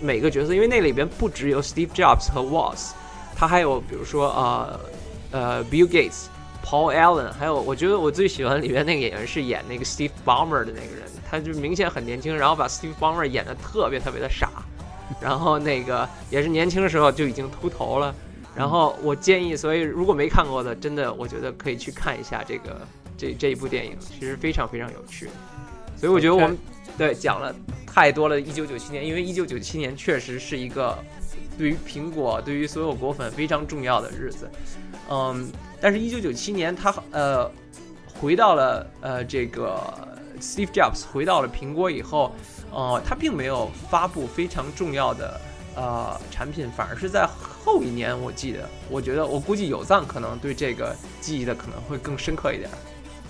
[0.00, 2.90] 每个角色，因为那里边不只有 Steve Jobs 和 Woz，
[3.34, 4.80] 他还有比如说呃
[5.30, 6.26] 呃 Bill Gates。
[6.64, 14.50] Paul Allen，还有我觉得我最喜欢里边那个演员是演那个 Steve Ballmer 的那个人，他就明显很年轻，然后把 Steve Ballmer 演的特别特别的傻，
[15.20, 18.14] 然后那个也是年轻的时候就已经秃头了。
[18.54, 22.80] 然后我建议，所以如果没看过的，真的我觉得可以去看一下这个
[23.16, 25.28] 这这一部电影，其实非常非常有趣。
[25.96, 26.58] 所以我觉得我们
[26.96, 27.54] 对讲了
[27.86, 30.98] 太多了，一九九七年，因为一九九七年确实是一个
[31.56, 34.50] 对于苹果、对于所有果粉非常重要的日子。
[35.08, 37.48] 嗯，但是，一九九七年他呃
[38.20, 39.80] 回到了呃这个
[40.40, 42.32] Steve Jobs 回到了苹果以后，
[42.78, 45.40] 呃，他并没有发布非常重要的
[45.74, 52.70] 呃产品，反而是在后一年，我记得，我觉得我估计有藏可能对这个记忆的可能会更深刻一点。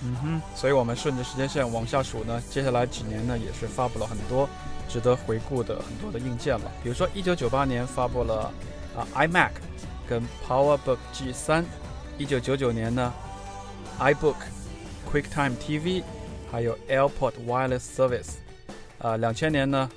[0.03, 4.47] 嗯哼，所以我们顺着时间线往下数呢，接下来几年呢也是发布了很多
[4.87, 6.71] 值得回顾的很多的硬件了。
[6.83, 8.53] 比如说，一九九八年发布了
[8.95, 9.49] 啊 iMac
[10.07, 11.65] 跟 PowerBook G 三，
[12.19, 13.11] 一九九九年呢
[13.99, 14.35] iBook、
[15.11, 16.03] QuickTime TV，
[16.51, 18.33] 还有 AirPod Wireless Service。
[18.99, 19.89] 啊，两千年呢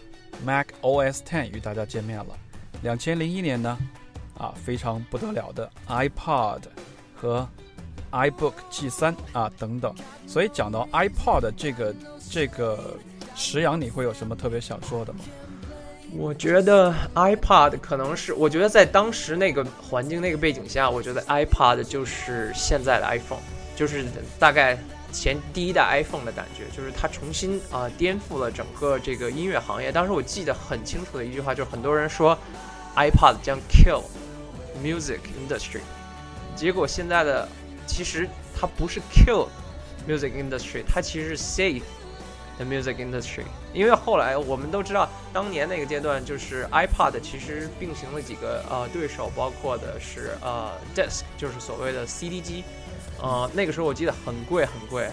[0.44, 2.36] Mac OS Ten 与大家见面了。
[2.82, 3.78] 两千零一年呢，
[4.38, 6.62] 啊非常不得了的 iPod
[7.14, 7.48] 和
[8.10, 9.94] iBook G 三啊等等，
[10.26, 11.94] 所以讲到 iPod 这个
[12.30, 12.96] 这个
[13.34, 15.20] 石阳，你会有什么特别想说的吗？
[16.14, 23.40] 我觉得 iPod 可能是，我觉得在当时那个环境、那个背景下，我觉得 iPod 就是现在的 iPhone，
[23.74, 24.04] 就是
[24.38, 24.76] 大概
[25.12, 29.92] 前第一代 iPhone 的感觉，就是它重新啊、颠覆了整个这个音乐行业。
[29.92, 32.36] 当时我记得很清楚的一句话，就是很多人说
[32.96, 34.02] iPod 将 kill
[34.82, 35.80] music industry，
[36.56, 37.46] 结果现在的
[37.86, 39.48] 其实它不是 kill
[40.08, 41.82] music industry，它其实是 save
[42.56, 43.44] the music industry。
[43.72, 52.64] 因为后来我们都知道，当年那个阶段就是 iPod 其实并行了几个呃对手，包括的是呃 disk，就是所谓的 CD 机，
[53.20, 55.08] 呃那个时候我记得很贵很贵，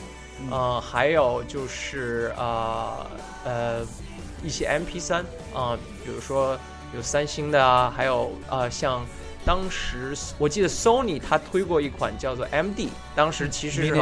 [0.50, 3.06] 呃还有就是呃
[3.44, 3.86] 呃
[4.44, 6.58] 一些 MP 三啊、比如说
[6.96, 9.06] 有三星的啊，还有呃像。
[9.46, 13.94] 当时我记得 Sony 它推过一款叫做 MD，当时其实是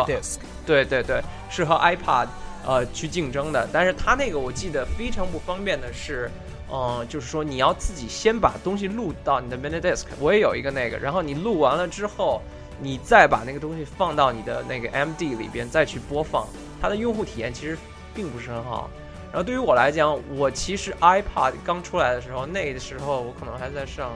[0.65, 2.27] 对对对，是和 iPad
[2.65, 3.69] 呃去竞争的。
[3.71, 6.29] 但是它那个我记得非常不方便的是，
[6.73, 12.41] 嗯、就是说你要自己先把东西录到你的 mini disk，我也有一个那个，然后你录完了之后，
[12.79, 16.47] 你再把那个东西放到你的那个 MD 里边再去播放，
[16.81, 17.77] 它的用户体验其实
[18.13, 18.89] 并不是很好。
[19.31, 24.11] 然后对于我来讲，我其实 iPad 刚出来的时候，那个时候我可能还在上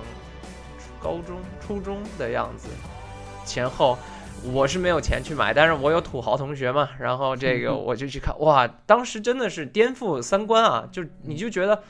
[1.01, 2.67] 高中、初中的样子，
[3.45, 3.97] 前后。
[4.51, 10.83] 我是没有钱去买，但是我有土豪同学嘛，然后这个我就去看，哇，当时真的是颠覆三观啊！
[10.91, 11.83] 就你就觉得，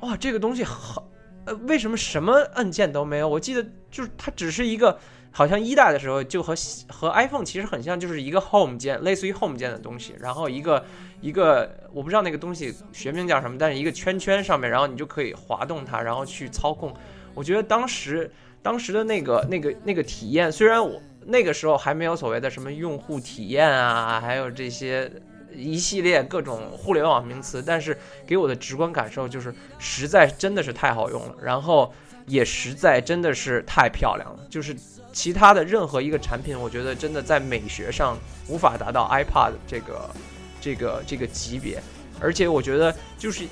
[0.00, 1.06] 哇，这个东西好，
[1.44, 3.28] 呃，为什么什么按键都没有？
[3.28, 4.98] 我记得就是它只是一个，
[5.38, 6.52] 好像一代的时候就和
[6.88, 10.84] 和 iPhone 其实很像，就是一个 Home 键，类似于 Home 键的东西，然后一个
[11.20, 16.92] 一个我不知道那个东西学名叫什么，但是一个圈圈上面，然后你就可以滑动它，然后去操控。
[17.34, 18.28] 我觉得当时
[18.64, 25.08] 当时的那个那个那个体验，虽然我那个时候还没有所谓的什么用户体验啊，还有这些
[25.54, 31.94] 一系列各种互联网名词，但是给我的直观感受就是，实在真的是太好用了，然后
[32.26, 34.40] 也实在真的是太漂亮了。
[34.50, 34.74] 就是
[35.18, 38.16] 其他的任何一个产品，我觉得真的在美学上
[38.46, 40.10] 无法达到 iPad 这个
[40.60, 41.82] 这个这个级别，
[42.20, 43.44] 而且我觉得就是。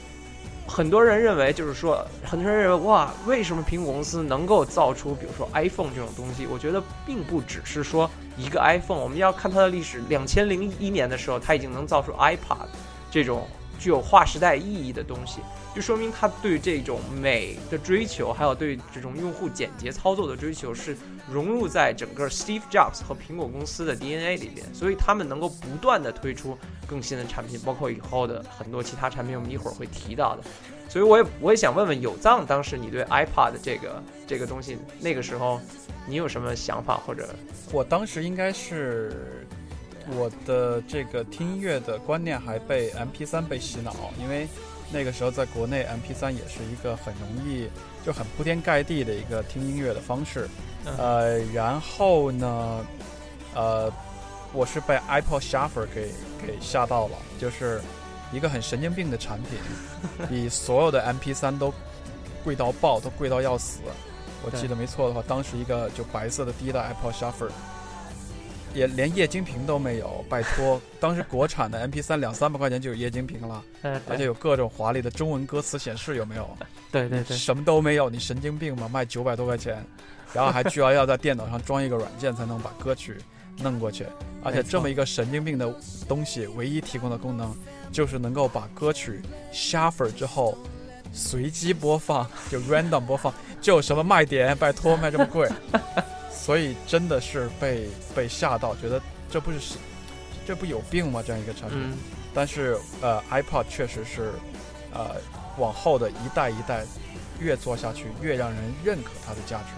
[0.69, 6.45] 很多人认为，就是说，很多人认为，哇，为什么苹果公司能够造出，比如说 iPhone 这种东西？
[6.45, 10.03] 我觉得并不只是说一个 iPhone，我们要看它的历史。
[10.09, 12.67] 两千零一年的时候，它已经能造出 iPad
[13.12, 13.47] 这种
[13.79, 15.41] 具有划时代意义的东西，
[15.74, 20.97] 就说明他对这种美的追求，还有对这种用户简洁操作的追求，是
[21.31, 26.57] 融入在整个 Steve Jobs 和苹果公司的 DNA 里边，所以他们能够不断的推出。
[26.89, 30.43] 更新的产品，包括以后的很多其他产品，我们一会儿会提到的。
[30.89, 35.61] 所以，我也我也想问问有藏，当时你对 iPad 这个这个东西，那个时候
[36.07, 36.97] 你有什么想法？
[37.05, 37.29] 或者
[37.72, 39.45] 我当时应该是
[40.09, 44.47] 我的这个听音乐的观念还被 MP3 被洗脑，因为
[44.93, 47.69] 那个时候在国内 MP3 也是一个很容易
[48.05, 50.49] 就很铺天盖地的一个听音乐的方式。
[50.99, 52.87] 呃，然后呢，
[53.55, 53.93] 呃。
[54.53, 57.79] 我是被 Apple Shuffle 给给吓到了，就是
[58.33, 59.59] 一个很神经病的产品，
[60.31, 61.75] 比所有的 MP3 都
[62.43, 63.81] 贵到爆，都贵到要死。
[64.43, 67.51] 我记得没错的话，当时一个就白色的第一代 Apple Shuffle，
[68.77, 70.24] 也连液晶屏都没有。
[70.29, 73.62] 拜托，当时国产的 MP3 两三百块钱就有液晶屏了，
[74.09, 76.49] 而且有各种华丽的中文歌词显示，有没有？
[76.93, 78.89] 对对对，什么都没有，你神经病吗？
[78.89, 79.85] 卖九百多块钱，
[80.33, 83.16] 然后还居然要在电脑上装一个软件才能把歌曲。
[83.59, 84.05] 弄过去，
[84.45, 85.74] 而且这么一个神经病的
[86.07, 87.57] 东西，唯一提供的功能
[87.91, 90.59] 就是能够把歌曲 shuffle 之后
[91.11, 94.55] 随机播放，就 random 播放，就有什么卖点？
[94.59, 95.49] 拜托，卖这么贵，
[96.37, 99.59] 所以真的是被被吓到，觉得这不是
[100.47, 101.22] 这不有病吗？
[101.26, 101.93] 这样一个产品。
[102.32, 104.32] 但是呃，iPod 确实是
[104.93, 105.16] 呃
[105.59, 106.84] 往后的一代一代
[107.41, 109.72] 越做下去，越让人认可它的价值。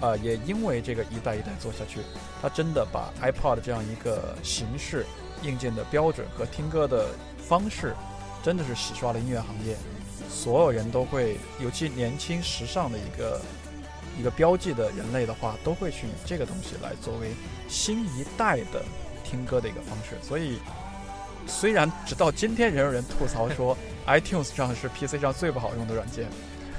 [0.00, 2.00] 呃，也因为这个一代一代做下去，
[2.40, 5.06] 它真的把 iPod 这样一个形式、
[5.42, 7.06] 硬件的标准和听歌的
[7.38, 7.94] 方式，
[8.42, 9.76] 真的是洗刷了音乐行业。
[10.28, 13.40] 所有人都会，尤其年轻时尚的一个
[14.18, 17.32] 一个标记的人类的话，都会去以这个东西来作为
[17.68, 18.82] 新一代的
[19.24, 20.16] 听歌的一个方式。
[20.22, 20.58] 所以，
[21.46, 26.26] 虽然直到今天仍有人吐槽说 iTunes 上是 PC 上最不好用的软件，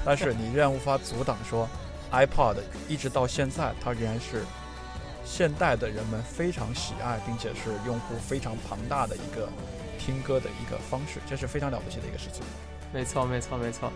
[0.05, 1.67] 但是你仍然无法阻挡说。
[2.11, 2.57] iPod
[2.87, 4.43] 一直到现在，它仍然是
[5.25, 9.49] 现代的人们非常喜爱，并且是用户非常庞大的一个
[9.97, 12.43] 听歌的一个方式，这是非常了不起的一个事情。
[12.93, 13.91] 没错，没错，没错。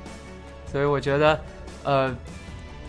[0.72, 1.40] 所以我觉得，
[1.84, 2.18] 呃，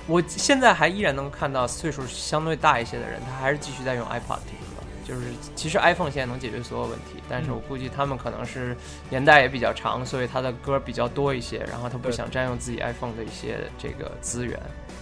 [0.09, 4.65] 我现在还依然能看到岁数相对大一些的人，他还是继续在用 iPod 听歌。
[5.05, 5.23] 就是
[5.57, 8.77] 其实 iPhone 现在能解决所有问题，但是我估计他们可能是
[9.09, 14.61] 年代也比较长，所以他的歌比较多一些，然后他不想占用自己 iPhone 的一些这个资源。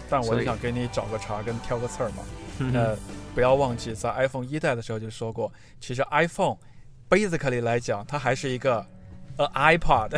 [0.09, 2.23] 但我想给你找个茬跟挑个刺儿嘛，
[2.73, 2.97] 呃，
[3.35, 6.57] 不要忘记在 iPhone 一代的时候就说过，其实 iPhone
[7.11, 8.87] basically 来讲，它还是一个
[9.37, 10.17] 呃 iPod，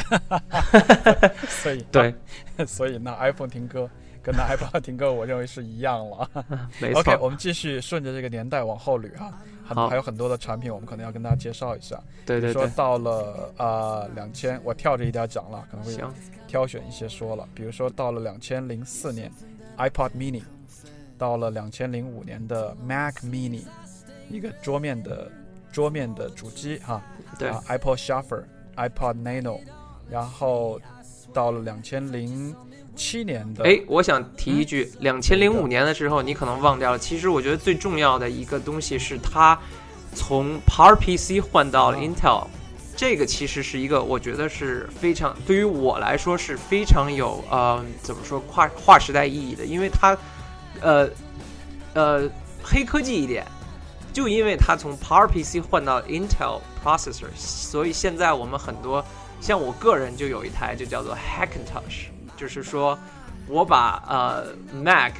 [1.48, 2.14] 所以对，
[2.66, 3.88] 所以那 iPhone 听歌
[4.28, 6.30] 跟那 iPod 听歌，我认为是一样了。
[6.82, 7.00] 没错。
[7.00, 9.32] OK，我们继续顺着这个年代往后捋哈，
[9.64, 11.98] 还还有很多的产品，我们可能要跟大家介绍一下。
[12.26, 12.62] 对对对。
[12.62, 15.96] 说到了啊两千，我跳着一点讲了，可能会
[16.46, 19.32] 挑选一些说了，比如说到了两千零四年。
[19.78, 20.42] iPod Mini，
[21.16, 23.62] 到了两千零五年的 Mac Mini，
[24.28, 25.30] 一个桌面的
[25.70, 27.00] 桌面的主机哈，
[27.38, 29.60] 对，iPod Shuffle，iPod Nano，
[30.10, 30.80] 然后
[31.32, 32.52] 到了两千零
[32.98, 39.58] 七年的，哎，我想提一句，两千零五年的时候你可能忘掉了，其实我觉得最重要的一个东西是它
[40.14, 42.48] 从 PowerPC 换到了 Intel。
[42.96, 50.18] 这个其实是一个，我觉得是非常对于我来说是非常有呃怎么说跨跨时代意义的，因为它，
[50.80, 51.08] 呃，
[51.94, 52.28] 呃
[52.60, 53.46] 黑科技一点，
[54.12, 59.04] 就因为它从 PowerPC 换到 Intel processor，所以现在我们很多
[59.40, 62.08] 像我个人就有一台就叫做 Hackintosh，
[62.38, 62.98] 就是说
[63.46, 65.12] 我把呃 Mac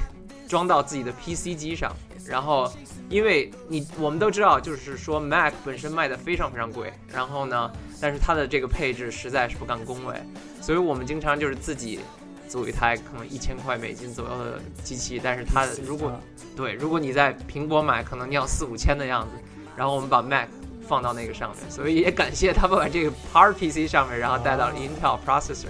[0.49, 1.93] 装到自己的 PC 机上，
[2.27, 2.73] 然后。
[3.11, 10.15] 因为你我们都知道，就是说 Mac 本身卖的非常非常贵，然后呢，但是它的这个配置实在是不敢恭维，
[10.61, 12.01] 所以我们经常就是自己
[12.47, 16.21] 组一台可能一千块美金左右的机器，但是它如果
[16.55, 19.43] 对，如果你在苹果买，可能你要四五千的样子，
[19.75, 20.47] 然后我们把 Mac
[20.87, 25.69] 放到那个上面，所以也感谢他们把这个 PowerPC 上面，然后带到了 Intel processor，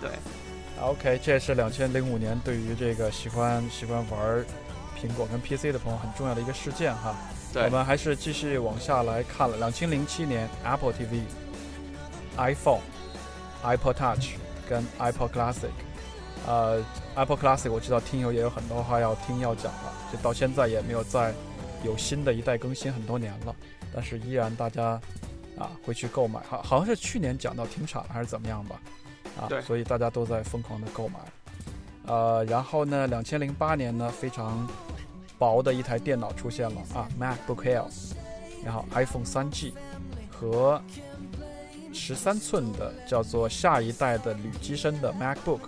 [0.00, 0.08] 对
[0.80, 4.44] ，OK，这是两千零五年对于这个喜欢喜欢玩。
[5.00, 7.14] 苹果跟 PC 的朋友很重要的一个事件哈。
[7.52, 9.56] 对我们还是继续往下来看了。
[9.56, 11.22] 两千零七年，Apple TV、
[12.36, 12.80] iPhone、
[13.62, 14.30] iPod Touch
[14.68, 15.70] 跟 iPod Classic。
[16.46, 21.32] 呃，Apple Classic 我知道听友也有很多话要听要讲了，就到现在也没有再
[21.84, 23.54] 有新的一代更新很多年了，
[23.94, 25.00] 但是依然大家
[25.56, 28.80] 啊会去购买，好好像是去年讲到停产了还是怎么样吧，
[29.38, 31.18] 啊对，所以大家都在疯狂的购买。
[32.06, 34.66] 呃，然后呢，两千零八年呢，非常
[35.38, 37.84] 薄的一台电脑出现了啊，MacBook Air，
[38.64, 39.72] 然后 iPhone 3G
[40.30, 40.82] 和
[41.92, 45.60] 十三寸的叫做下一代的铝机身的 MacBook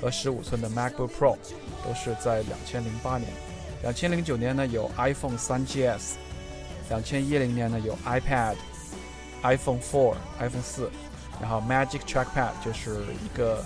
[0.00, 1.36] 和十五寸的 MacBook Pro
[1.84, 3.28] 都是在两千零八年。
[3.82, 6.14] 两千零九年呢有 iPhone 3GS，
[6.88, 8.56] 两千一零年呢有 iPad、
[9.42, 10.88] iPhone 4、iPhone 4，
[11.40, 13.64] 然后 Magic Trackpad 就是一个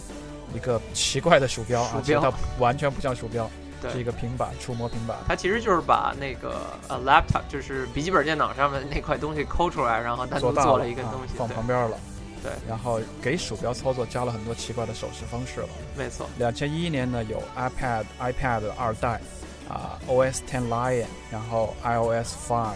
[0.54, 3.50] 一个奇怪的鼠标啊，鼠标其实它完全不像鼠标，
[3.90, 5.16] 是一，个平板触摸平板。
[5.26, 11.96] 它其实就是把那个呃 laptop，就是笔记本电脑上面那块东西抠出来，然后单独做了一个东西啊，放旁边了。
[12.42, 15.68] 对，然后给鼠标操作加了很多奇怪的手势方式了。
[15.96, 19.20] 没错，两千一一年呢有 iPad iPad 二代
[19.68, 22.74] 啊、OS Ten Lion，然后 iOS Five、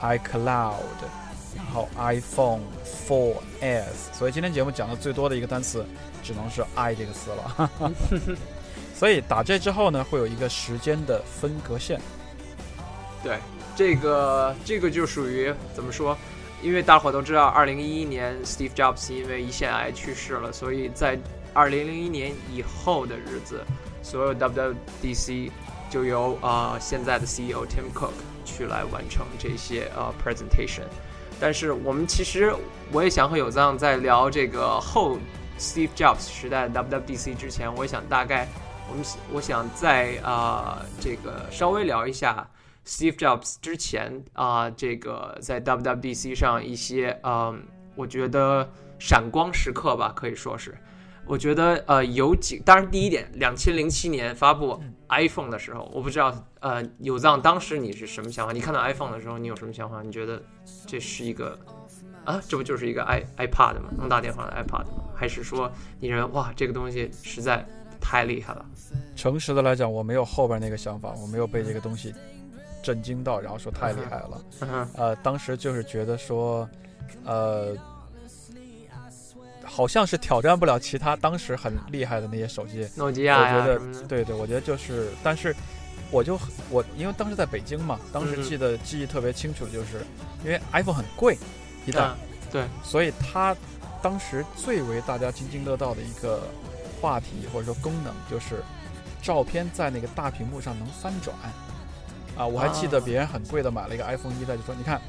[0.00, 0.72] iCloud，
[1.56, 4.12] 然后 iPhone 4S。
[4.12, 5.84] 所以今天节目讲的最多的一个单词
[6.22, 7.70] 只能是 i 这个词了。
[8.94, 12.00] 所以打这之后呢，会有一个时间的分隔线。
[13.22, 13.38] 对，
[13.76, 16.16] 这个这个就属于怎么说？
[16.60, 21.16] 因为大伙都知道，二零一一年 Steve Jobs 因为胰腺癌去世了，所以在
[21.54, 23.64] 二零零一年以后的日子，
[24.02, 25.52] 所有 WWDC
[25.88, 28.10] 就由啊、呃现在的 CEO Tim Cook
[28.44, 30.82] 去来完成这些呃 presentation。
[31.40, 32.52] 但是我们其实
[32.92, 35.18] 我也想和有藏在聊这个后
[35.58, 38.48] Steve Jobs 时代 WWDC 之前，我也想大概
[38.90, 42.48] 我们我想在啊、呃这个稍微聊一下。
[42.86, 47.62] Steve Jobs 之前啊、这个在 WWDC 上一些嗯，
[47.94, 48.66] 我觉得
[48.98, 50.74] 闪光时刻吧，可以说是。
[51.26, 58.52] 我觉得呃有几，当然第一点，两千零七年发布 iPhone 的时候，我不知道呃有藏当时你是什么想法？
[58.52, 60.02] 你看到 iPhone 的时候，你有什么想法？
[60.02, 60.42] 你觉得
[60.86, 61.58] 这是一个
[62.24, 63.90] 啊，这不就是一个 i iPad 吗？
[63.96, 65.04] 能打电话的 iPad 吗？
[65.14, 67.66] 还是说你认为哇，这个东西实在
[68.00, 68.64] 太厉害了？
[69.16, 72.14] 诚实的来讲，我没有后边那个想法，我没有被这个东西
[72.82, 74.88] 震惊到，然后说太厉害了。
[74.94, 76.68] 呃，当时就是觉得说，
[77.24, 77.74] 呃，
[79.68, 82.88] 好像是挑战不了其他当时很厉害的那些手机。
[82.96, 85.54] 诺基亚呀我觉得对对，我觉得就是，但是
[86.10, 86.38] 我就
[86.70, 90.04] 我因为当时在北京嘛，当时嗯记得记忆特别清楚，就是
[90.44, 91.36] 因为 iPhone 很贵
[91.86, 92.16] 一代，啊
[92.50, 93.54] 对，所以它
[94.02, 96.40] 当时最为大家津津乐道的一个
[97.00, 98.62] 话题或者说功能就是
[99.22, 101.36] 照片在那个大屏幕上能翻转。
[102.36, 105.00] 啊，我还记得啊别人很贵的买了一个 iPhone 一代，就说你看，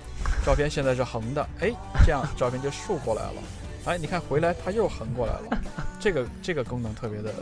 [0.44, 1.72] 照片现在是横的，哎，
[2.04, 3.42] 这样照片就竖过来了，
[3.90, 5.62] 哎，你看回来它又横过来了，
[6.00, 7.34] 这个这个功能特别的，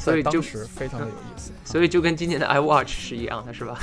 [0.00, 1.52] 所以当时非常的有意思。
[1.64, 3.78] 所以就跟今年的 iWatch 是一样的，是吧？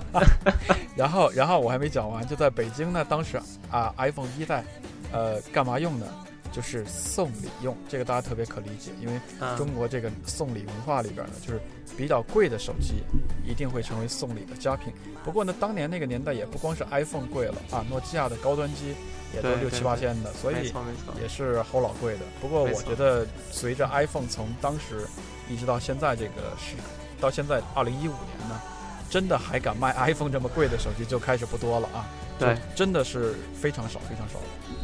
[0.96, 3.38] 然后，然后我还没讲完，就在北京呢，当时
[3.70, 4.64] 啊，iPhone 一代，
[5.12, 6.06] 呃，干嘛用呢？
[6.52, 11.60] 就是送礼用，这个大家特别可理解，因为嗯，中国这个送礼文化里边呢，就是
[11.96, 13.02] 比较贵的手机
[13.44, 14.92] 一定会成为送礼的佳品。
[15.24, 18.94] 不过呢，当年那个年代也不光是 iPhone 贵了啊，诺基亚的高端机
[19.34, 20.72] 也都六七八千的，所以
[21.20, 22.20] 也是齁老贵的。
[22.40, 25.06] 不过我觉得随着 iPhone 从当时
[25.48, 26.74] 一直到现在这个时，
[27.20, 28.60] 到现在二零一五年呢，
[29.08, 32.08] 真的还敢卖 iPhone 这么贵的手机就开始不多了啊。
[32.38, 34.38] 对，真的是非常少非常少。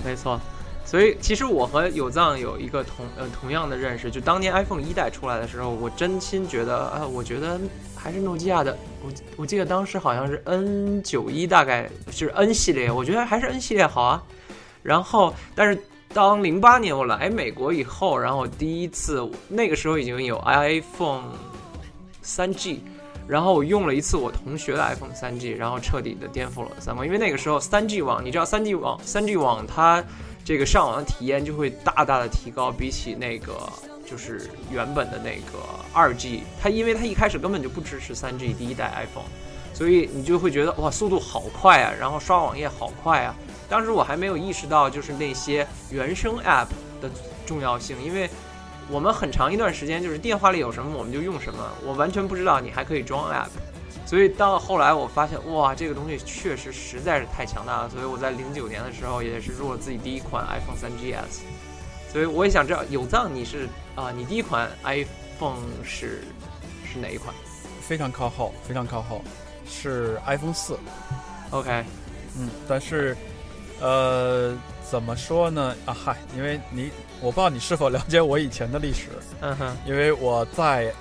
[0.04, 0.38] 没错。
[0.86, 7.60] 所以其实我和有藏有一个同呃同样的认识，就当年 iPhone 一代出来的时候，我真心觉得啊、我觉得
[7.96, 14.22] 还是诺基亚的，我我记得当时好像是 N 九一，大概就是 N 系列，我觉得还是 N 系列好啊。
[14.82, 15.76] 然后，但是
[16.14, 21.24] 当零八年我来美国以后，然后第一次那个时候已经有 iPhone
[22.22, 22.84] 三 G，
[23.26, 27.04] 然后我用了一次我同学的 iPhone 三 G，然后彻底的颠覆了三观。
[27.04, 30.02] 因为那个时候三 G 网，你知道三 G 网，三 G 网它
[30.46, 33.58] 这个上网的体验就会大大的提高，比起那个
[34.08, 35.58] 就是原本的那个
[35.92, 39.26] 二 G，它因为它一开始根本就不支持三 G 第一代 iPhone，
[39.74, 43.34] 所以你就会觉得哇速度好快啊，然后刷网页好快啊。
[43.68, 46.68] 当时我还没有意识到就是那些原生 App
[47.02, 47.10] 的
[47.44, 48.30] 重要性，因为
[48.88, 53.48] 我们很长一段时间就是电话里有什么我们就用什么，我完全不知道你还可以装 App。
[54.06, 57.90] 所以到后来我发现，哇，这个东西确实实在是太强大了。
[57.90, 61.40] 所以我在零九年的时候也是入了自己第一款 iPhone 3 GS。
[62.12, 66.22] 所以我也想知道，有藏你是啊、你第一款 iPhone 是
[66.90, 67.34] 是哪一款？
[67.82, 69.22] 非常靠后，非常靠后，
[69.68, 70.78] 是 iPhone 四。
[71.50, 71.84] OK，
[72.38, 73.16] 嗯，但是，
[73.80, 74.56] 呃，
[74.88, 75.74] 怎么说呢？
[75.84, 76.90] 啊，嗨，因为你，
[77.20, 79.08] 我不知道你是否了解我以前的历史，
[79.40, 80.92] 嗯哼，因为我在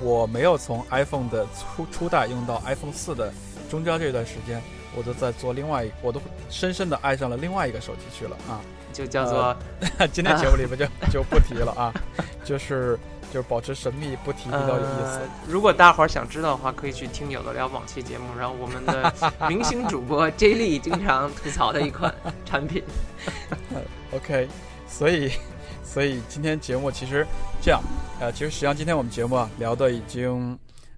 [0.00, 3.32] 我没有从 iPhone 的初初代用到 iPhone 四的
[3.70, 4.60] 中间这段时间，
[4.94, 6.20] 我都在做另外一，我都
[6.50, 8.60] 深深的爱上了另外一个手机去了啊。
[8.92, 9.54] 就叫做、
[10.10, 11.92] 今天节目里面就 就不提了啊，
[12.42, 12.98] 就是
[13.30, 15.18] 就是保持神秘不提比较有意思。
[15.18, 15.20] 呃。
[15.46, 19.12] 如果大伙儿想知道的话，可以去听有的聊往期节目，然后我们的
[19.50, 22.14] 明星主播 J 莉经常吐槽的一款
[22.46, 22.82] 产品。
[24.12, 24.48] OK，
[24.88, 25.32] 所以
[25.96, 27.26] 所以今天节目其实
[27.62, 27.82] 这样，
[28.20, 30.54] 呃，其实实际上今天我们节目啊聊的已经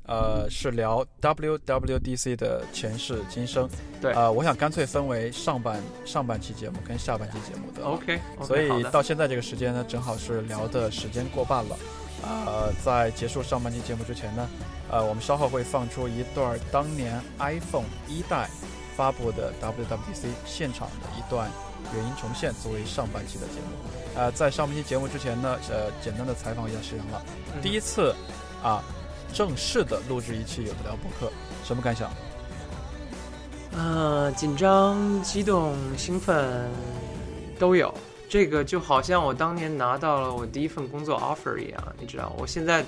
[0.06, 3.70] 呃是聊 WWDC 的前世今生。
[4.00, 7.84] 对呃，我想干脆分为上半上半期节目跟下半期节目的。
[7.86, 11.76] OK，, 所以到现在这个时间呢，正好是聊的时间过半了。
[12.24, 14.48] 呃，在结束上半期节目之前呢，
[14.90, 18.50] 呃，我们稍后会放出一段当年 iPhone 一代
[18.98, 21.48] 发布的 WWDC 现场的一段
[21.94, 24.16] 原音重现，作为上半期的节目。
[24.16, 27.22] 呃，在上半期节目之前呢，呃，简单的采访一下石阳了。
[27.54, 28.12] 嗯第一次
[28.60, 28.82] 啊，
[29.32, 31.32] 正式的录制一期有的聊播客，
[31.62, 32.10] 什么感想？
[33.76, 36.68] 呃，紧张、激动、兴奋
[37.56, 37.94] 都有。
[38.28, 42.84] 这个就好像我当年拿到了我第一份工作 offer 一样，你知道，我现在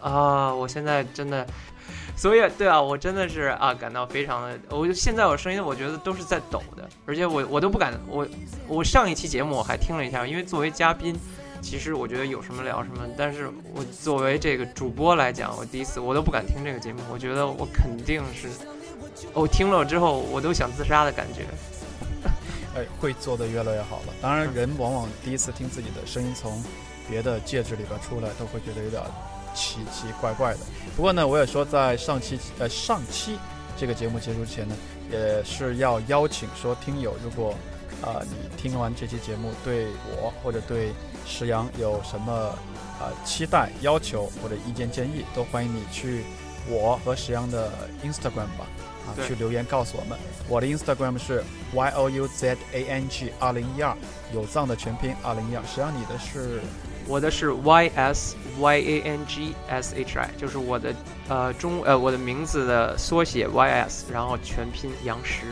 [0.00, 1.46] 啊，我现在真的，
[2.16, 8.26] 所以对啊，我真的是啊，感到非常的，我现在我声音我觉得都是在抖的，而且我我都不敢，我
[8.66, 11.14] 我上一期节目我还听了一下，因为作为嘉宾，
[11.60, 18.48] 其实我觉得有什么聊什么，但是我作为这个主播来讲，我第一次我都不敢听这个节目，我觉得我肯定是。
[19.32, 21.40] 我听了之后，我都想自杀的感觉。
[22.76, 24.12] 哎，会做的越来越好了。
[24.20, 26.62] 当然，人往往第一次听自己的声音从
[27.08, 29.02] 别的介质里边出来，都会觉得有点
[29.56, 30.60] 奇奇怪怪的。
[30.94, 33.36] 不过呢，我也说，在上期呃上期
[33.76, 34.76] 这个节目结束之前呢，
[35.10, 37.50] 也是要邀请说听友，如果
[38.02, 40.92] 啊、呃、你听完这期节目对我或者对
[41.26, 46.22] 石阳有什么啊、呃、期待、要求或者意见建议，都欢迎你去
[46.68, 47.72] 我和石阳的
[48.04, 48.66] Instagram 吧。
[49.06, 50.18] 啊，去留言告诉我们。
[50.48, 53.96] 我的 Instagram 是 y o u z a n g 二零一二，
[54.34, 55.62] 有藏的全拼二零一二。
[55.62, 56.60] 实际上你的是
[57.08, 60.94] 我的是 y s y a n g s h i，就是我的
[61.28, 65.46] 呃中呃我的名字的缩写 y s，然后全拼杨石，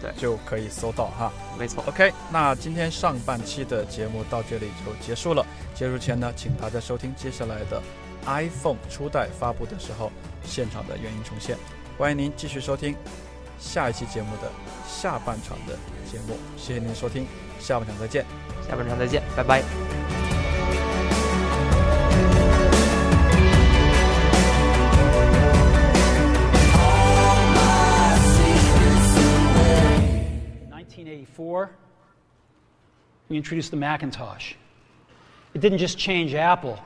[0.00, 1.32] 对就可以搜到哈。
[1.58, 1.84] 没错。
[1.86, 5.44] OK，那今天上半期的节目到这里就结束了。
[5.74, 7.82] 结束前呢，请大家收听接下来的
[8.26, 10.10] iPhone 初代发布的时候
[10.44, 11.58] 现场的原音重现。
[11.98, 12.96] 欢迎您继续收听
[13.61, 14.51] 下一期节目的
[14.87, 15.77] 下半场的
[16.09, 17.27] 节目，谢谢您的收听，
[17.59, 18.25] 下半场再见。
[18.67, 19.63] 下半场再见，拜拜。
[30.69, 31.69] 1984,
[33.29, 34.53] we introduced the Macintosh.
[35.53, 36.77] It didn't just change Apple,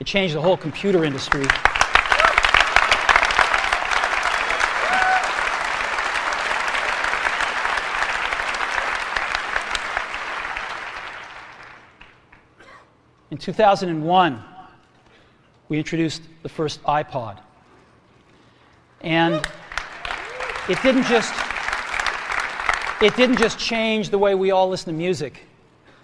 [0.00, 1.46] it changed the whole computer industry.
[13.31, 14.43] In 2001,
[15.69, 17.39] we introduced the first iPod.
[18.99, 19.35] And
[20.67, 21.33] it didn't just
[23.01, 25.47] it didn't just change the way we all listen to music,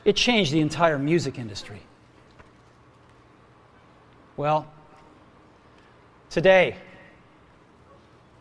[0.03, 1.81] it changed the entire music industry.
[4.35, 4.65] Well,
[6.29, 6.77] today,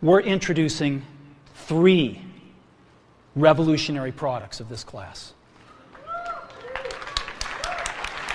[0.01, 1.03] we're introducing
[1.55, 2.22] three
[3.34, 5.34] revolutionary products of this class.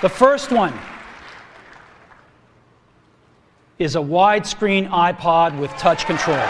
[0.02, 0.76] The first one
[3.78, 6.40] is a widescreen iPod with touch controls.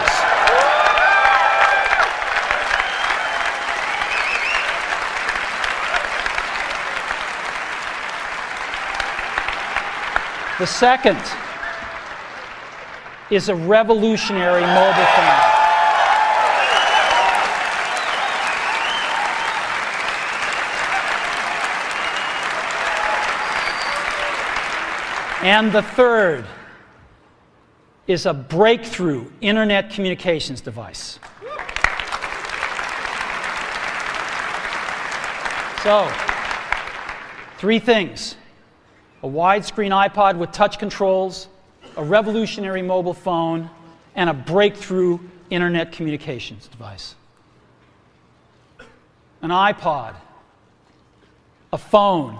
[10.57, 11.21] The second
[13.29, 15.52] is a revolutionary mobile phone.
[25.43, 26.45] And the third
[28.07, 31.19] is a breakthrough internet communications device.
[35.83, 36.09] So,
[37.57, 38.37] three things
[39.21, 41.49] a widescreen iPod with touch controls,
[41.97, 43.69] a revolutionary mobile phone,
[44.15, 45.19] and a breakthrough
[45.49, 47.15] internet communications device.
[49.41, 50.15] An iPod,
[51.73, 52.39] a phone,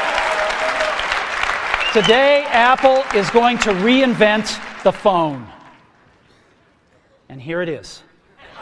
[1.93, 5.45] today Apple is going to reinvent the phone.
[7.27, 8.01] And here it is.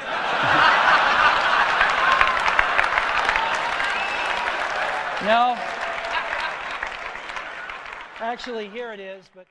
[5.23, 5.55] no.
[8.19, 9.45] Actually, here it is, but